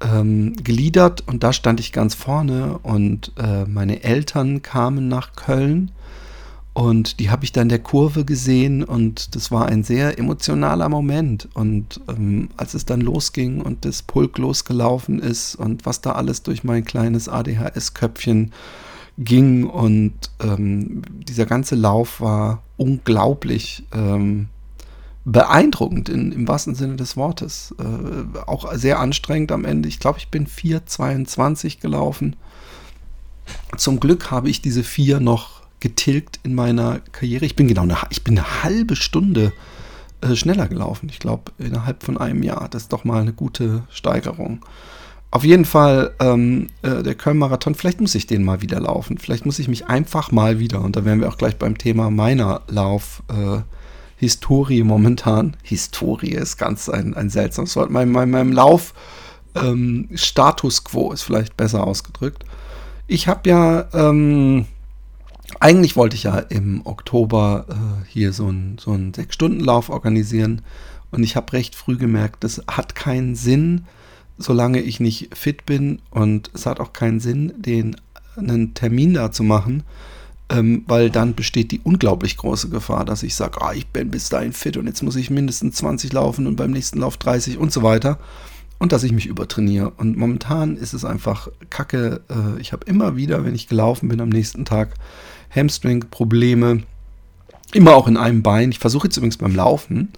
ähm, 0.00 1.26
und 1.26 1.42
da 1.42 1.52
stand 1.52 1.80
ich 1.80 1.92
ganz 1.92 2.14
vorne 2.14 2.78
und 2.82 3.32
äh, 3.36 3.64
meine 3.64 4.04
Eltern 4.04 4.62
kamen 4.62 5.08
nach 5.08 5.34
Köln 5.34 5.90
und 6.74 7.20
die 7.20 7.30
habe 7.30 7.44
ich 7.44 7.52
dann 7.52 7.68
der 7.68 7.78
Kurve 7.78 8.24
gesehen 8.24 8.82
und 8.82 9.36
das 9.36 9.52
war 9.52 9.66
ein 9.66 9.84
sehr 9.84 10.18
emotionaler 10.18 10.88
Moment. 10.88 11.48
Und 11.54 12.00
ähm, 12.08 12.48
als 12.56 12.74
es 12.74 12.84
dann 12.84 13.00
losging 13.00 13.60
und 13.60 13.84
das 13.84 14.02
Pulk 14.02 14.38
losgelaufen 14.38 15.20
ist 15.20 15.54
und 15.54 15.86
was 15.86 16.00
da 16.00 16.12
alles 16.12 16.42
durch 16.42 16.64
mein 16.64 16.84
kleines 16.84 17.28
ADHS-Köpfchen 17.28 18.52
ging 19.16 19.64
und 19.64 20.14
ähm, 20.40 21.02
dieser 21.28 21.46
ganze 21.46 21.76
Lauf 21.76 22.20
war 22.20 22.64
unglaublich 22.76 23.84
ähm, 23.92 24.48
beeindruckend 25.24 26.08
in, 26.08 26.32
im 26.32 26.48
wahrsten 26.48 26.74
Sinne 26.74 26.96
des 26.96 27.16
Wortes. 27.16 27.72
Äh, 27.78 28.38
auch 28.48 28.74
sehr 28.74 28.98
anstrengend 28.98 29.52
am 29.52 29.64
Ende. 29.64 29.88
Ich 29.88 30.00
glaube, 30.00 30.18
ich 30.18 30.28
bin 30.28 30.48
4,22 30.48 31.80
gelaufen. 31.80 32.34
Zum 33.76 34.00
Glück 34.00 34.32
habe 34.32 34.50
ich 34.50 34.60
diese 34.60 34.82
vier 34.82 35.20
noch 35.20 35.63
getilgt 35.84 36.40
in 36.44 36.54
meiner 36.54 37.00
Karriere. 37.12 37.44
Ich 37.44 37.56
bin 37.56 37.68
genau 37.68 37.82
eine, 37.82 37.98
ich 38.08 38.24
bin 38.24 38.38
eine 38.38 38.62
halbe 38.62 38.96
Stunde 38.96 39.52
äh, 40.22 40.34
schneller 40.34 40.66
gelaufen. 40.66 41.10
Ich 41.10 41.18
glaube, 41.18 41.52
innerhalb 41.58 42.02
von 42.02 42.16
einem 42.16 42.42
Jahr. 42.42 42.68
Das 42.70 42.84
ist 42.84 42.92
doch 42.94 43.04
mal 43.04 43.20
eine 43.20 43.34
gute 43.34 43.82
Steigerung. 43.90 44.64
Auf 45.30 45.44
jeden 45.44 45.66
Fall 45.66 46.14
ähm, 46.20 46.68
äh, 46.80 47.02
der 47.02 47.14
Köln-Marathon, 47.14 47.74
vielleicht 47.74 48.00
muss 48.00 48.14
ich 48.14 48.26
den 48.26 48.44
mal 48.44 48.62
wieder 48.62 48.80
laufen. 48.80 49.18
Vielleicht 49.18 49.44
muss 49.44 49.58
ich 49.58 49.68
mich 49.68 49.86
einfach 49.86 50.32
mal 50.32 50.58
wieder, 50.58 50.80
und 50.80 50.96
da 50.96 51.04
wären 51.04 51.20
wir 51.20 51.28
auch 51.28 51.36
gleich 51.36 51.58
beim 51.58 51.76
Thema 51.76 52.08
meiner 52.08 52.62
Lauf. 52.68 53.22
Äh, 53.28 53.60
Historie 54.16 54.84
momentan. 54.84 55.54
Historie 55.62 56.30
ist 56.30 56.56
ganz 56.56 56.88
ein, 56.88 57.12
ein 57.12 57.28
seltsames 57.28 57.76
Wort. 57.76 57.90
Mein, 57.90 58.10
mein, 58.10 58.30
meinem 58.30 58.52
Lauf 58.52 58.94
ähm, 59.54 60.08
Status 60.14 60.82
quo 60.82 61.12
ist 61.12 61.24
vielleicht 61.24 61.58
besser 61.58 61.86
ausgedrückt. 61.86 62.46
Ich 63.06 63.28
habe 63.28 63.50
ja 63.50 63.86
ähm, 63.92 64.64
eigentlich 65.60 65.96
wollte 65.96 66.16
ich 66.16 66.24
ja 66.24 66.38
im 66.38 66.82
Oktober 66.84 67.66
äh, 67.68 68.08
hier 68.08 68.32
so 68.32 68.46
einen 68.46 68.78
so 68.78 68.98
Sechs-Stunden-Lauf 69.14 69.90
organisieren 69.90 70.62
und 71.10 71.22
ich 71.22 71.36
habe 71.36 71.52
recht 71.52 71.74
früh 71.74 71.96
gemerkt, 71.96 72.44
das 72.44 72.62
hat 72.66 72.94
keinen 72.94 73.34
Sinn, 73.34 73.84
solange 74.38 74.80
ich 74.80 75.00
nicht 75.00 75.36
fit 75.36 75.66
bin 75.66 76.00
und 76.10 76.50
es 76.54 76.66
hat 76.66 76.80
auch 76.80 76.92
keinen 76.92 77.20
Sinn, 77.20 77.52
den 77.56 77.96
einen 78.36 78.74
Termin 78.74 79.14
da 79.14 79.30
zu 79.30 79.44
machen, 79.44 79.84
ähm, 80.48 80.84
weil 80.86 81.10
dann 81.10 81.34
besteht 81.34 81.70
die 81.70 81.80
unglaublich 81.80 82.36
große 82.36 82.68
Gefahr, 82.68 83.04
dass 83.04 83.22
ich 83.22 83.34
sage, 83.34 83.62
ah, 83.62 83.72
ich 83.72 83.86
bin 83.88 84.10
bis 84.10 84.28
dahin 84.28 84.52
fit 84.52 84.76
und 84.76 84.86
jetzt 84.86 85.02
muss 85.02 85.16
ich 85.16 85.30
mindestens 85.30 85.76
20 85.76 86.12
laufen 86.12 86.46
und 86.46 86.56
beim 86.56 86.72
nächsten 86.72 86.98
Lauf 86.98 87.16
30 87.16 87.58
und 87.58 87.72
so 87.72 87.82
weiter 87.82 88.18
und 88.78 88.92
dass 88.92 89.04
ich 89.04 89.12
mich 89.12 89.26
übertrainiere. 89.26 89.90
Und 89.90 90.16
momentan 90.16 90.76
ist 90.76 90.94
es 90.94 91.04
einfach 91.04 91.48
kacke. 91.70 92.22
Äh, 92.28 92.60
ich 92.60 92.72
habe 92.72 92.84
immer 92.86 93.16
wieder, 93.16 93.44
wenn 93.44 93.54
ich 93.54 93.68
gelaufen 93.68 94.08
bin 94.08 94.20
am 94.20 94.28
nächsten 94.28 94.64
Tag, 94.64 94.94
Hamstring-Probleme. 95.54 96.82
Immer 97.72 97.94
auch 97.94 98.06
in 98.06 98.16
einem 98.16 98.42
Bein. 98.42 98.70
Ich 98.70 98.78
versuche 98.78 99.08
jetzt 99.08 99.16
übrigens 99.16 99.36
beim 99.36 99.54
Laufen. 99.54 100.10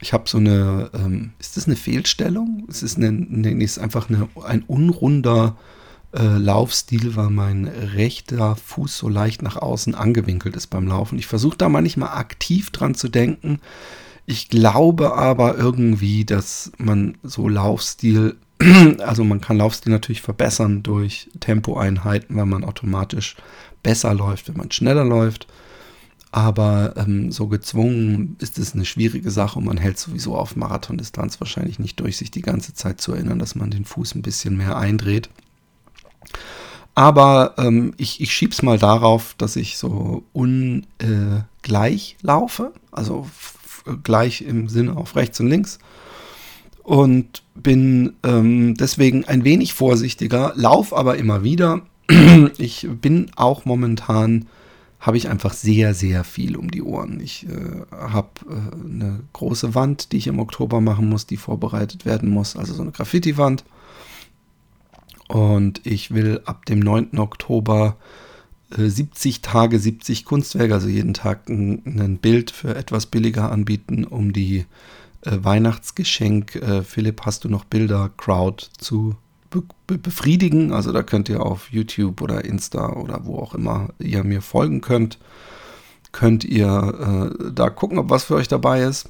Ich 0.00 0.12
habe 0.12 0.28
so 0.28 0.38
eine, 0.38 0.90
ähm, 0.94 1.32
ist 1.38 1.56
das 1.56 1.66
eine 1.66 1.76
Fehlstellung? 1.76 2.66
Es 2.68 2.82
ist, 2.82 2.96
eine, 2.96 3.08
eine, 3.08 3.62
ist 3.62 3.78
einfach 3.78 4.08
eine, 4.08 4.28
ein 4.44 4.62
unrunder 4.62 5.56
äh, 6.12 6.38
Laufstil, 6.38 7.16
weil 7.16 7.30
mein 7.30 7.66
rechter 7.66 8.56
Fuß 8.56 8.98
so 8.98 9.08
leicht 9.08 9.42
nach 9.42 9.56
außen 9.56 9.94
angewinkelt 9.94 10.56
ist 10.56 10.68
beim 10.68 10.88
Laufen. 10.88 11.18
Ich 11.18 11.26
versuche 11.26 11.56
da 11.56 11.68
manchmal 11.68 12.18
aktiv 12.18 12.70
dran 12.70 12.94
zu 12.94 13.08
denken. 13.08 13.60
Ich 14.26 14.48
glaube 14.48 15.14
aber 15.14 15.56
irgendwie, 15.56 16.24
dass 16.24 16.72
man 16.78 17.16
so 17.22 17.48
Laufstil, 17.48 18.36
also 19.00 19.24
man 19.24 19.40
kann 19.40 19.58
Laufstil 19.58 19.92
natürlich 19.92 20.22
verbessern 20.22 20.82
durch 20.82 21.30
Tempoeinheiten, 21.40 22.36
weil 22.36 22.46
man 22.46 22.64
automatisch 22.64 23.36
besser 23.82 24.14
läuft, 24.14 24.48
wenn 24.48 24.56
man 24.56 24.70
schneller 24.70 25.04
läuft. 25.04 25.46
Aber 26.30 26.94
ähm, 26.96 27.30
so 27.30 27.46
gezwungen 27.46 28.36
ist 28.38 28.58
es 28.58 28.74
eine 28.74 28.86
schwierige 28.86 29.30
Sache 29.30 29.58
und 29.58 29.66
man 29.66 29.76
hält 29.76 29.98
sowieso 29.98 30.34
auf 30.34 30.56
Marathondistanz 30.56 31.38
wahrscheinlich 31.40 31.78
nicht 31.78 32.00
durch, 32.00 32.16
sich 32.16 32.30
die 32.30 32.40
ganze 32.40 32.72
Zeit 32.72 33.02
zu 33.02 33.12
erinnern, 33.12 33.38
dass 33.38 33.54
man 33.54 33.70
den 33.70 33.84
Fuß 33.84 34.14
ein 34.14 34.22
bisschen 34.22 34.56
mehr 34.56 34.78
eindreht. 34.78 35.28
Aber 36.94 37.54
ähm, 37.58 37.92
ich, 37.98 38.20
ich 38.20 38.32
schiebe 38.32 38.52
es 38.52 38.62
mal 38.62 38.78
darauf, 38.78 39.34
dass 39.36 39.56
ich 39.56 39.76
so 39.76 40.24
ungleich 40.32 40.86
äh, 42.18 42.26
laufe, 42.26 42.72
also 42.90 43.28
gleich 44.02 44.42
im 44.42 44.68
Sinne 44.68 44.96
auf 44.96 45.16
rechts 45.16 45.38
und 45.40 45.48
links. 45.48 45.78
Und 46.82 47.42
bin 47.54 48.14
ähm, 48.24 48.74
deswegen 48.74 49.24
ein 49.24 49.44
wenig 49.44 49.72
vorsichtiger, 49.72 50.52
lauf 50.56 50.92
aber 50.92 51.16
immer 51.16 51.44
wieder 51.44 51.82
ich 52.58 52.88
bin 53.00 53.30
auch 53.36 53.64
momentan, 53.64 54.46
habe 55.00 55.16
ich 55.16 55.28
einfach 55.28 55.52
sehr, 55.52 55.94
sehr 55.94 56.22
viel 56.24 56.56
um 56.56 56.70
die 56.70 56.82
Ohren. 56.82 57.20
Ich 57.20 57.46
äh, 57.48 57.82
habe 57.90 58.28
äh, 58.48 58.84
eine 58.84 59.20
große 59.32 59.74
Wand, 59.74 60.12
die 60.12 60.18
ich 60.18 60.28
im 60.28 60.38
Oktober 60.38 60.80
machen 60.80 61.08
muss, 61.08 61.26
die 61.26 61.36
vorbereitet 61.36 62.04
werden 62.04 62.30
muss, 62.30 62.56
also 62.56 62.74
so 62.74 62.82
eine 62.82 62.92
Graffiti-Wand. 62.92 63.64
Und 65.28 65.84
ich 65.84 66.12
will 66.12 66.40
ab 66.44 66.66
dem 66.66 66.78
9. 66.78 67.18
Oktober 67.18 67.96
äh, 68.76 68.88
70 68.88 69.40
Tage, 69.40 69.78
70 69.78 70.24
Kunstwerke, 70.24 70.74
also 70.74 70.88
jeden 70.88 71.14
Tag 71.14 71.48
ein, 71.48 71.82
ein 71.84 72.18
Bild 72.18 72.50
für 72.50 72.76
etwas 72.76 73.06
billiger 73.06 73.50
anbieten, 73.50 74.04
um 74.04 74.32
die 74.32 74.58
äh, 74.58 74.64
Weihnachtsgeschenk, 75.24 76.56
äh, 76.56 76.82
Philipp, 76.82 77.22
hast 77.24 77.44
du 77.44 77.48
noch 77.48 77.64
Bilder, 77.64 78.10
Crowd 78.16 78.66
zu 78.78 79.16
be 79.50 79.62
befriedigen. 79.98 80.72
Also 80.72 80.92
da 80.92 81.02
könnt 81.02 81.28
ihr 81.28 81.44
auf 81.44 81.70
YouTube 81.70 82.22
oder 82.22 82.44
Insta 82.44 82.94
oder 82.94 83.24
wo 83.24 83.38
auch 83.38 83.54
immer 83.54 83.90
ihr 83.98 84.24
mir 84.24 84.40
folgen 84.40 84.80
könnt, 84.80 85.18
könnt 86.10 86.44
ihr 86.44 87.30
äh, 87.38 87.52
da 87.52 87.68
gucken, 87.68 87.98
ob 87.98 88.10
was 88.10 88.24
für 88.24 88.34
euch 88.36 88.48
dabei 88.48 88.82
ist. 88.82 89.08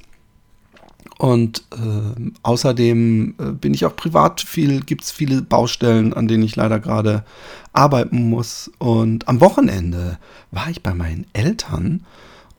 Und 1.17 1.63
äh, 1.71 2.31
außerdem 2.43 3.35
äh, 3.37 3.51
bin 3.51 3.73
ich 3.73 3.85
auch 3.85 3.95
privat 3.95 4.41
viel, 4.41 4.81
gibt 4.81 5.03
es 5.03 5.11
viele 5.11 5.41
Baustellen, 5.41 6.13
an 6.13 6.27
denen 6.27 6.43
ich 6.43 6.55
leider 6.55 6.79
gerade 6.79 7.23
arbeiten 7.71 8.29
muss. 8.29 8.71
Und 8.79 9.27
am 9.27 9.39
Wochenende 9.39 10.17
war 10.51 10.69
ich 10.69 10.83
bei 10.83 10.93
meinen 10.93 11.25
Eltern 11.33 12.05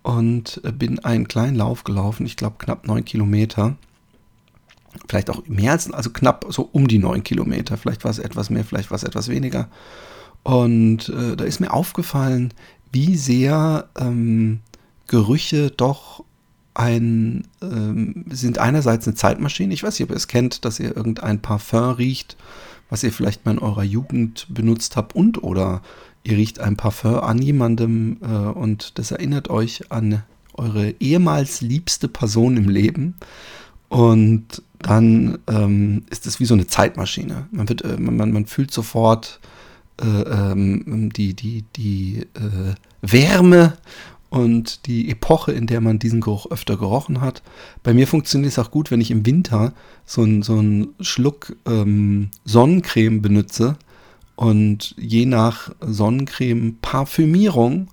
und 0.04 0.60
äh, 0.62 0.70
bin 0.70 1.00
einen 1.00 1.26
kleinen 1.26 1.56
Lauf 1.56 1.82
gelaufen, 1.82 2.24
ich 2.24 2.36
glaube 2.36 2.56
knapp 2.58 2.86
neun 2.86 3.04
Kilometer 3.04 3.76
vielleicht 5.08 5.30
auch 5.30 5.42
mehr 5.46 5.72
als, 5.72 5.90
also 5.92 6.10
knapp 6.10 6.46
so 6.48 6.68
um 6.70 6.88
die 6.88 6.98
neun 6.98 7.24
Kilometer. 7.24 7.76
Vielleicht 7.76 8.04
war 8.04 8.10
es 8.10 8.18
etwas 8.18 8.50
mehr, 8.50 8.64
vielleicht 8.64 8.90
war 8.90 8.96
es 8.96 9.04
etwas 9.04 9.28
weniger. 9.28 9.68
Und 10.42 11.08
äh, 11.08 11.36
da 11.36 11.44
ist 11.44 11.60
mir 11.60 11.72
aufgefallen, 11.72 12.52
wie 12.92 13.16
sehr 13.16 13.88
ähm, 13.98 14.60
Gerüche 15.06 15.70
doch 15.70 16.24
ein, 16.74 17.46
ähm, 17.62 18.24
sind 18.30 18.58
einerseits 18.58 19.06
eine 19.06 19.16
Zeitmaschine. 19.16 19.74
Ich 19.74 19.82
weiß 19.82 19.98
nicht, 19.98 20.08
ob 20.08 20.10
ihr 20.10 20.16
es 20.16 20.28
kennt, 20.28 20.64
dass 20.64 20.80
ihr 20.80 20.96
irgendein 20.96 21.40
Parfum 21.40 21.90
riecht, 21.90 22.36
was 22.90 23.02
ihr 23.02 23.12
vielleicht 23.12 23.44
mal 23.44 23.52
in 23.52 23.58
eurer 23.58 23.84
Jugend 23.84 24.46
benutzt 24.50 24.96
habt 24.96 25.14
und 25.14 25.42
oder 25.42 25.82
ihr 26.24 26.36
riecht 26.36 26.58
ein 26.58 26.76
Parfum 26.76 27.20
an 27.20 27.38
jemandem 27.38 28.18
äh, 28.22 28.26
und 28.26 28.98
das 28.98 29.10
erinnert 29.10 29.50
euch 29.50 29.92
an 29.92 30.22
eure 30.54 30.94
ehemals 31.00 31.60
liebste 31.60 32.08
Person 32.08 32.56
im 32.56 32.68
Leben. 32.68 33.16
Und 33.88 34.62
dann 34.78 35.38
ähm, 35.46 36.04
ist 36.10 36.26
es 36.26 36.40
wie 36.40 36.44
so 36.44 36.54
eine 36.54 36.66
Zeitmaschine. 36.66 37.46
Man, 37.50 37.68
wird, 37.68 37.82
äh, 37.82 37.96
man, 37.96 38.32
man 38.32 38.46
fühlt 38.46 38.70
sofort 38.70 39.40
äh, 40.00 40.06
ähm, 40.06 41.10
die, 41.14 41.34
die, 41.34 41.64
die 41.76 42.26
äh, 42.34 42.74
Wärme 43.00 43.76
und 44.30 44.86
die 44.86 45.10
Epoche, 45.10 45.52
in 45.52 45.66
der 45.66 45.80
man 45.80 46.00
diesen 46.00 46.20
Geruch 46.20 46.50
öfter 46.50 46.76
gerochen 46.76 47.20
hat. 47.20 47.42
Bei 47.82 47.94
mir 47.94 48.08
funktioniert 48.08 48.52
es 48.52 48.58
auch 48.58 48.72
gut, 48.72 48.90
wenn 48.90 49.00
ich 49.00 49.12
im 49.12 49.24
Winter 49.24 49.72
so, 50.04 50.22
ein, 50.22 50.42
so 50.42 50.58
einen 50.58 50.88
Schluck 51.00 51.54
ähm, 51.66 52.30
Sonnencreme 52.44 53.22
benutze 53.22 53.76
und 54.36 54.94
je 54.98 55.26
nach 55.26 55.70
Sonnencreme-Parfümierung 55.80 57.88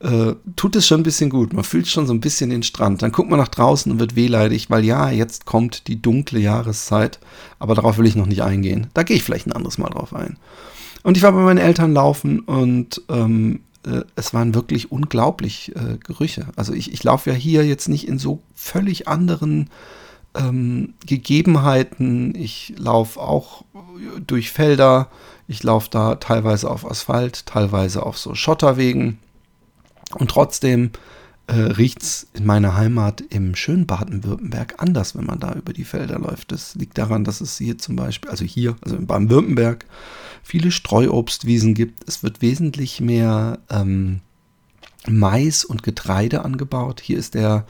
äh, 0.00 0.34
tut 0.56 0.76
es 0.76 0.86
schon 0.86 1.00
ein 1.00 1.04
bisschen 1.04 1.30
gut. 1.30 1.52
Man 1.52 1.64
fühlt 1.64 1.86
schon 1.86 2.06
so 2.06 2.12
ein 2.12 2.20
bisschen 2.20 2.50
den 2.50 2.62
Strand. 2.62 3.02
Dann 3.02 3.12
guckt 3.12 3.30
man 3.30 3.38
nach 3.38 3.48
draußen 3.48 3.90
und 3.92 4.00
wird 4.00 4.16
wehleidig, 4.16 4.70
weil 4.70 4.84
ja, 4.84 5.10
jetzt 5.10 5.46
kommt 5.46 5.86
die 5.86 6.00
dunkle 6.00 6.40
Jahreszeit, 6.40 7.20
aber 7.58 7.74
darauf 7.74 7.98
will 7.98 8.06
ich 8.06 8.16
noch 8.16 8.26
nicht 8.26 8.42
eingehen. 8.42 8.88
Da 8.94 9.02
gehe 9.02 9.16
ich 9.16 9.22
vielleicht 9.22 9.46
ein 9.46 9.52
anderes 9.52 9.78
Mal 9.78 9.90
drauf 9.90 10.14
ein. 10.14 10.38
Und 11.02 11.16
ich 11.16 11.22
war 11.22 11.32
bei 11.32 11.42
meinen 11.42 11.58
Eltern 11.58 11.94
laufen 11.94 12.40
und 12.40 13.02
ähm, 13.08 13.60
äh, 13.86 14.02
es 14.16 14.34
waren 14.34 14.54
wirklich 14.54 14.92
unglaublich 14.92 15.72
äh, 15.76 15.98
Gerüche. 15.98 16.46
Also 16.56 16.72
ich, 16.72 16.92
ich 16.92 17.04
laufe 17.04 17.30
ja 17.30 17.36
hier 17.36 17.64
jetzt 17.66 17.88
nicht 17.88 18.08
in 18.08 18.18
so 18.18 18.42
völlig 18.54 19.08
anderen 19.08 19.70
ähm, 20.34 20.94
Gegebenheiten. 21.06 22.34
Ich 22.34 22.74
laufe 22.76 23.20
auch 23.20 23.64
durch 24.26 24.50
Felder. 24.50 25.08
Ich 25.48 25.62
laufe 25.62 25.88
da 25.90 26.16
teilweise 26.16 26.70
auf 26.70 26.88
Asphalt, 26.88 27.46
teilweise 27.46 28.04
auf 28.04 28.18
so 28.18 28.34
Schotterwegen. 28.34 29.18
Und 30.14 30.30
trotzdem 30.30 30.90
äh, 31.46 31.54
riecht 31.54 32.02
es 32.02 32.28
in 32.34 32.46
meiner 32.46 32.76
Heimat 32.76 33.22
im 33.30 33.54
schönen 33.54 33.86
Baden-Württemberg 33.86 34.76
anders, 34.78 35.16
wenn 35.16 35.26
man 35.26 35.40
da 35.40 35.52
über 35.52 35.72
die 35.72 35.84
Felder 35.84 36.18
läuft. 36.18 36.52
Das 36.52 36.74
liegt 36.74 36.98
daran, 36.98 37.24
dass 37.24 37.40
es 37.40 37.58
hier 37.58 37.78
zum 37.78 37.96
Beispiel, 37.96 38.30
also 38.30 38.44
hier, 38.44 38.76
also 38.82 38.96
in 38.96 39.06
Baden-Württemberg, 39.06 39.86
viele 40.42 40.70
Streuobstwiesen 40.70 41.74
gibt. 41.74 42.08
Es 42.08 42.22
wird 42.22 42.42
wesentlich 42.42 43.00
mehr 43.00 43.58
ähm, 43.70 44.20
Mais 45.08 45.64
und 45.64 45.82
Getreide 45.82 46.44
angebaut. 46.44 47.00
Hier 47.00 47.18
ist 47.18 47.34
der, 47.34 47.66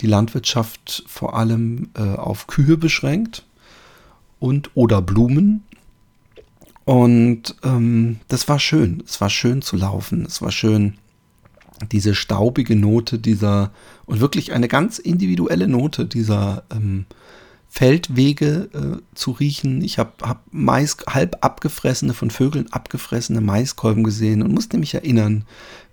die 0.00 0.06
Landwirtschaft 0.06 1.04
vor 1.06 1.36
allem 1.36 1.90
äh, 1.94 2.02
auf 2.02 2.46
Kühe 2.46 2.76
beschränkt 2.76 3.46
und 4.40 4.70
oder 4.74 5.00
Blumen. 5.00 5.62
Und 6.84 7.56
ähm, 7.62 8.20
das 8.28 8.48
war 8.48 8.60
schön. 8.60 9.02
Es 9.06 9.20
war 9.20 9.30
schön 9.30 9.62
zu 9.62 9.76
laufen. 9.76 10.26
Es 10.26 10.42
war 10.42 10.52
schön, 10.52 10.94
diese 11.90 12.14
staubige 12.14 12.76
Note 12.76 13.18
dieser 13.18 13.72
und 14.06 14.20
wirklich 14.20 14.52
eine 14.52 14.68
ganz 14.68 14.98
individuelle 14.98 15.66
Note 15.66 16.06
dieser 16.06 16.64
ähm, 16.70 17.06
Feldwege 17.74 18.68
äh, 18.72 19.16
zu 19.16 19.32
riechen. 19.32 19.82
Ich 19.82 19.98
habe 19.98 20.12
hab 20.22 20.44
Mais, 20.52 20.96
halb 21.08 21.38
abgefressene, 21.40 22.14
von 22.14 22.30
Vögeln 22.30 22.70
abgefressene 22.70 23.40
Maiskolben 23.40 24.04
gesehen 24.04 24.42
und 24.42 24.54
musste 24.54 24.78
mich 24.78 24.94
erinnern, 24.94 25.44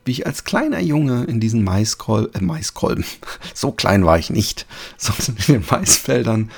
wie 0.06 0.12
ich 0.12 0.28
als 0.28 0.44
kleiner 0.44 0.80
Junge 0.80 1.24
in 1.24 1.40
diesen 1.40 1.64
Maiskol 1.64 2.30
äh, 2.36 2.40
Maiskolben, 2.40 3.04
so 3.56 3.72
klein 3.72 4.06
war 4.06 4.20
ich 4.20 4.30
nicht, 4.30 4.68
sondern 4.98 5.44
in 5.48 5.54
den 5.56 5.66
Maisfeldern 5.72 6.52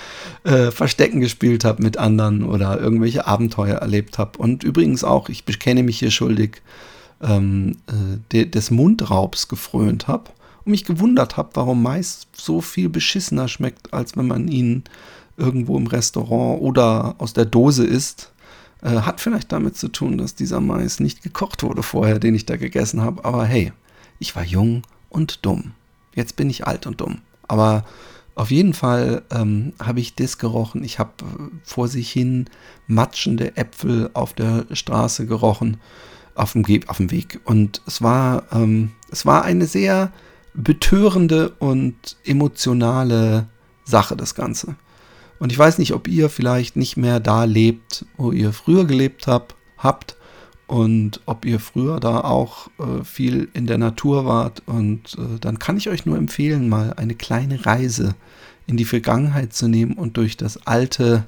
äh, 0.44 0.72
Verstecken 0.72 1.22
gespielt 1.22 1.64
habe 1.64 1.84
mit 1.84 1.96
anderen 1.96 2.44
oder 2.44 2.78
irgendwelche 2.82 3.26
Abenteuer 3.26 3.78
erlebt 3.78 4.18
habe. 4.18 4.38
Und 4.38 4.66
übrigens 4.66 5.06
auch, 5.06 5.30
ich 5.30 5.46
bekenne 5.46 5.84
mich 5.84 6.00
hier 6.00 6.12
schuldig, 6.12 6.62
ähm, 7.22 7.78
äh, 7.88 8.18
de, 8.34 8.46
des 8.46 8.72
Mundraubs 8.72 9.48
gefrönt 9.48 10.10
habe 10.10 10.32
und 10.66 10.72
mich 10.72 10.84
gewundert 10.84 11.38
habe, 11.38 11.52
warum 11.54 11.82
Mais 11.82 12.28
so 12.34 12.60
viel 12.60 12.90
beschissener 12.90 13.48
schmeckt, 13.48 13.94
als 13.94 14.18
wenn 14.18 14.28
man 14.28 14.50
ihn 14.50 14.84
irgendwo 15.38 15.78
im 15.78 15.88
Restaurant 15.88 16.62
oder 16.62 17.16
aus 17.18 17.34
der 17.34 17.46
Dose 17.46 17.86
isst. 17.86 18.32
Äh, 18.82 19.02
hat 19.02 19.22
vielleicht 19.22 19.52
damit 19.52 19.78
zu 19.78 19.88
tun, 19.88 20.18
dass 20.18 20.36
dieser 20.36 20.60
Mais 20.60 21.00
nicht 21.00 21.22
gekocht 21.22 21.64
wurde 21.64 21.84
vorher, 21.84 22.20
den 22.20 22.36
ich 22.36 22.46
da 22.46 22.58
gegessen 22.58 23.02
habe. 23.02 23.24
Aber 23.26 23.46
hey, 23.46 23.72
ich 24.20 24.36
war 24.36 24.44
jung 24.44 24.84
und 25.10 25.46
dumm. 25.46 25.72
Jetzt 26.16 26.36
bin 26.36 26.50
ich 26.50 26.68
alt 26.68 26.86
und 26.86 27.02
dumm. 27.02 27.22
Aber 27.48 27.86
auf 28.36 28.52
jeden 28.52 28.74
Fall 28.74 29.24
ähm, 29.32 29.74
habe 29.82 30.00
ich 30.00 30.16
das 30.16 30.38
gerochen. 30.38 30.84
Ich 30.84 31.00
habe 31.00 31.12
äh, 31.22 31.50
vor 31.64 31.88
sich 31.88 32.12
hin 32.12 32.50
matschende 32.88 33.58
Äpfel 33.58 34.10
auf 34.14 34.34
der 34.34 34.66
Straße 34.72 35.28
gerochen, 35.28 35.78
auf 36.36 36.54
dem, 36.54 36.66
auf 36.88 36.98
dem 36.98 37.12
Weg. 37.12 37.40
Und 37.46 37.82
es 37.86 38.02
war, 38.02 38.44
ähm, 38.52 38.92
es 39.12 39.26
war 39.26 39.44
eine 39.44 39.66
sehr 39.66 40.12
betörende 40.54 41.52
und 41.60 42.18
emotionale 42.26 43.48
Sache, 43.86 44.16
das 44.16 44.36
Ganze. 44.36 44.76
Und 45.44 45.52
ich 45.52 45.60
weiß 45.60 45.78
nicht, 45.78 45.92
ob 45.92 46.08
ihr 46.08 46.30
vielleicht 46.30 46.78
nicht 46.78 46.96
mehr 46.96 47.20
da 47.20 47.44
lebt, 47.44 48.06
wo 48.16 48.32
ihr 48.32 48.54
früher 48.54 48.86
gelebt 48.86 49.28
habt, 49.28 49.56
habt 49.78 50.16
und 50.68 51.20
ob 51.26 51.44
ihr 51.44 51.60
früher 51.60 52.00
da 52.00 52.22
auch 52.22 52.70
äh, 52.80 53.04
viel 53.04 53.50
in 53.54 53.68
der 53.68 53.78
Natur 53.78 54.24
wart. 54.24 54.64
Und 54.68 55.18
äh, 55.18 55.40
dann 55.42 55.60
kann 55.60 55.76
ich 55.76 55.90
euch 55.90 56.06
nur 56.06 56.18
empfehlen, 56.18 56.70
mal 56.70 56.94
eine 56.94 57.14
kleine 57.14 57.66
Reise 57.66 58.16
in 58.68 58.78
die 58.78 58.86
Vergangenheit 58.86 59.54
zu 59.54 59.68
nehmen 59.68 59.96
und 59.96 60.16
durch 60.16 60.38
das 60.38 60.66
alte, 60.66 61.26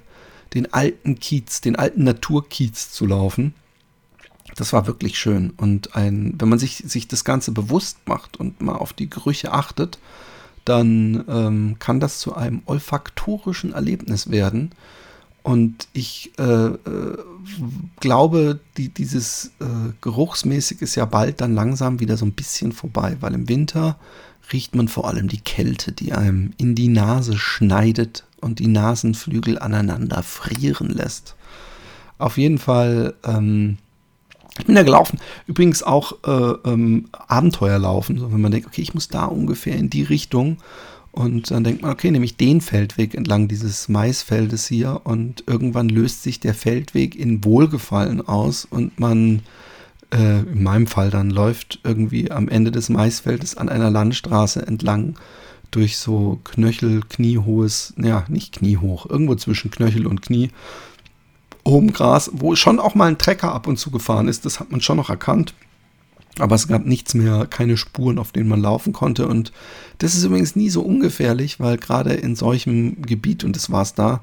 den 0.53 0.71
alten 0.71 1.19
Kiez, 1.19 1.59
den 1.59 1.75
alten 1.75 2.05
Naturkiez 2.05 2.91
zu 2.91 3.05
laufen. 3.07 3.53
Das 4.55 4.71
war 4.71 4.87
wirklich 4.87 5.19
schön. 5.19 5.51
Und 5.57 5.97
ein, 5.97 6.35
wenn 6.39 6.47
man 6.47 6.59
sich, 6.59 6.77
sich 6.87 7.09
das 7.09 7.25
Ganze 7.25 7.51
bewusst 7.51 7.97
macht 8.05 8.37
und 8.37 8.61
mal 8.61 8.77
auf 8.77 8.93
die 8.93 9.09
Gerüche 9.09 9.51
achtet, 9.51 9.99
dann 10.65 11.23
ähm, 11.27 11.75
kann 11.79 11.99
das 11.99 12.19
zu 12.19 12.35
einem 12.35 12.61
olfaktorischen 12.65 13.73
Erlebnis 13.73 14.29
werden. 14.29 14.71
Und 15.43 15.87
ich 15.93 16.31
äh, 16.39 16.43
äh, 16.43 17.17
glaube, 17.99 18.59
die, 18.77 18.89
dieses 18.89 19.51
äh, 19.59 19.93
Geruchsmäßig 20.01 20.81
ist 20.81 20.95
ja 20.95 21.05
bald 21.05 21.39
dann 21.39 21.53
langsam 21.53 21.99
wieder 21.99 22.17
so 22.17 22.25
ein 22.25 22.33
bisschen 22.33 22.71
vorbei, 22.71 23.17
weil 23.19 23.35
im 23.35 23.47
Winter 23.47 23.99
riecht 24.51 24.73
man 24.73 24.87
vor 24.87 25.07
allem 25.07 25.27
die 25.27 25.39
Kälte, 25.39 25.91
die 25.91 26.13
einem 26.13 26.53
in 26.57 26.73
die 26.73 26.87
Nase 26.87 27.37
schneidet 27.37 28.25
und 28.41 28.57
die 28.57 28.67
Nasenflügel 28.67 29.59
aneinander 29.59 30.23
frieren 30.23 30.89
lässt. 30.89 31.35
Auf 32.17 32.37
jeden 32.37 32.57
Fall 32.57 33.13
ähm, 33.23 33.77
ich 34.57 34.65
bin 34.65 34.75
da 34.75 34.83
gelaufen. 34.83 35.19
Übrigens 35.47 35.83
auch 35.83 36.13
äh, 36.25 36.69
ähm, 36.69 37.05
Abenteuer 37.11 37.77
laufen, 37.77 38.17
so 38.17 38.31
wenn 38.31 38.41
man 38.41 38.51
denkt, 38.51 38.67
okay, 38.67 38.81
ich 38.81 38.93
muss 38.93 39.09
da 39.09 39.25
ungefähr 39.25 39.75
in 39.75 39.89
die 39.89 40.03
Richtung. 40.03 40.57
Und 41.11 41.49
dann 41.49 41.63
denkt 41.63 41.81
man, 41.81 41.91
okay, 41.91 42.11
nehme 42.11 42.25
ich 42.25 42.35
den 42.35 42.59
Feldweg 42.59 43.15
entlang 43.15 43.47
dieses 43.47 43.87
Maisfeldes 43.87 44.67
hier 44.67 45.01
und 45.05 45.45
irgendwann 45.47 45.87
löst 45.87 46.23
sich 46.23 46.41
der 46.41 46.53
Feldweg 46.53 47.15
in 47.15 47.45
Wohlgefallen 47.45 48.27
aus 48.27 48.65
und 48.65 48.99
man, 48.99 49.41
äh, 50.13 50.39
in 50.39 50.63
meinem 50.63 50.87
Fall 50.87 51.11
dann, 51.11 51.29
läuft 51.29 51.79
irgendwie 51.85 52.31
am 52.31 52.49
Ende 52.49 52.71
des 52.71 52.89
Maisfeldes 52.89 53.55
an 53.55 53.69
einer 53.69 53.89
Landstraße 53.89 54.67
entlang 54.67 55.15
durch 55.71 55.97
so 55.97 56.39
Knöchel, 56.43 57.01
kniehohes, 57.07 57.93
ja, 57.97 58.25
nicht 58.27 58.57
kniehoch, 58.57 59.09
irgendwo 59.09 59.35
zwischen 59.35 59.71
Knöchel 59.71 60.07
und 60.07 60.21
Knie 60.21 60.49
hohem 61.65 61.93
Gras, 61.93 62.31
wo 62.33 62.55
schon 62.55 62.79
auch 62.79 62.95
mal 62.95 63.07
ein 63.07 63.17
Trecker 63.17 63.51
ab 63.51 63.67
und 63.67 63.77
zu 63.77 63.91
gefahren 63.91 64.27
ist. 64.27 64.45
Das 64.45 64.59
hat 64.59 64.71
man 64.71 64.81
schon 64.81 64.97
noch 64.97 65.09
erkannt. 65.09 65.53
Aber 66.37 66.55
es 66.55 66.67
gab 66.67 66.85
nichts 66.85 67.13
mehr, 67.13 67.47
keine 67.47 67.77
Spuren, 67.77 68.19
auf 68.19 68.31
denen 68.31 68.49
man 68.49 68.61
laufen 68.61 68.91
konnte. 68.93 69.27
Und 69.27 69.51
das 69.99 70.15
ist 70.15 70.25
übrigens 70.25 70.55
nie 70.55 70.69
so 70.69 70.81
ungefährlich, 70.81 71.59
weil 71.59 71.77
gerade 71.77 72.13
in 72.13 72.35
solchem 72.35 73.01
Gebiet, 73.01 73.43
und 73.43 73.55
das 73.55 73.71
war 73.71 73.83
es 73.83 73.93
da, 73.93 74.21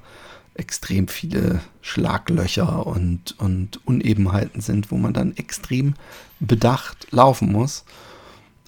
extrem 0.55 1.09
viele 1.09 1.61
Schlaglöcher 1.81 2.87
und, 2.87 3.35
und 3.39 3.81
Unebenheiten 3.87 4.61
sind, 4.61 4.91
wo 4.91 4.97
man 4.97 5.15
dann 5.15 5.35
extrem 5.37 5.95
bedacht 6.41 7.07
laufen 7.11 7.51
muss. 7.51 7.85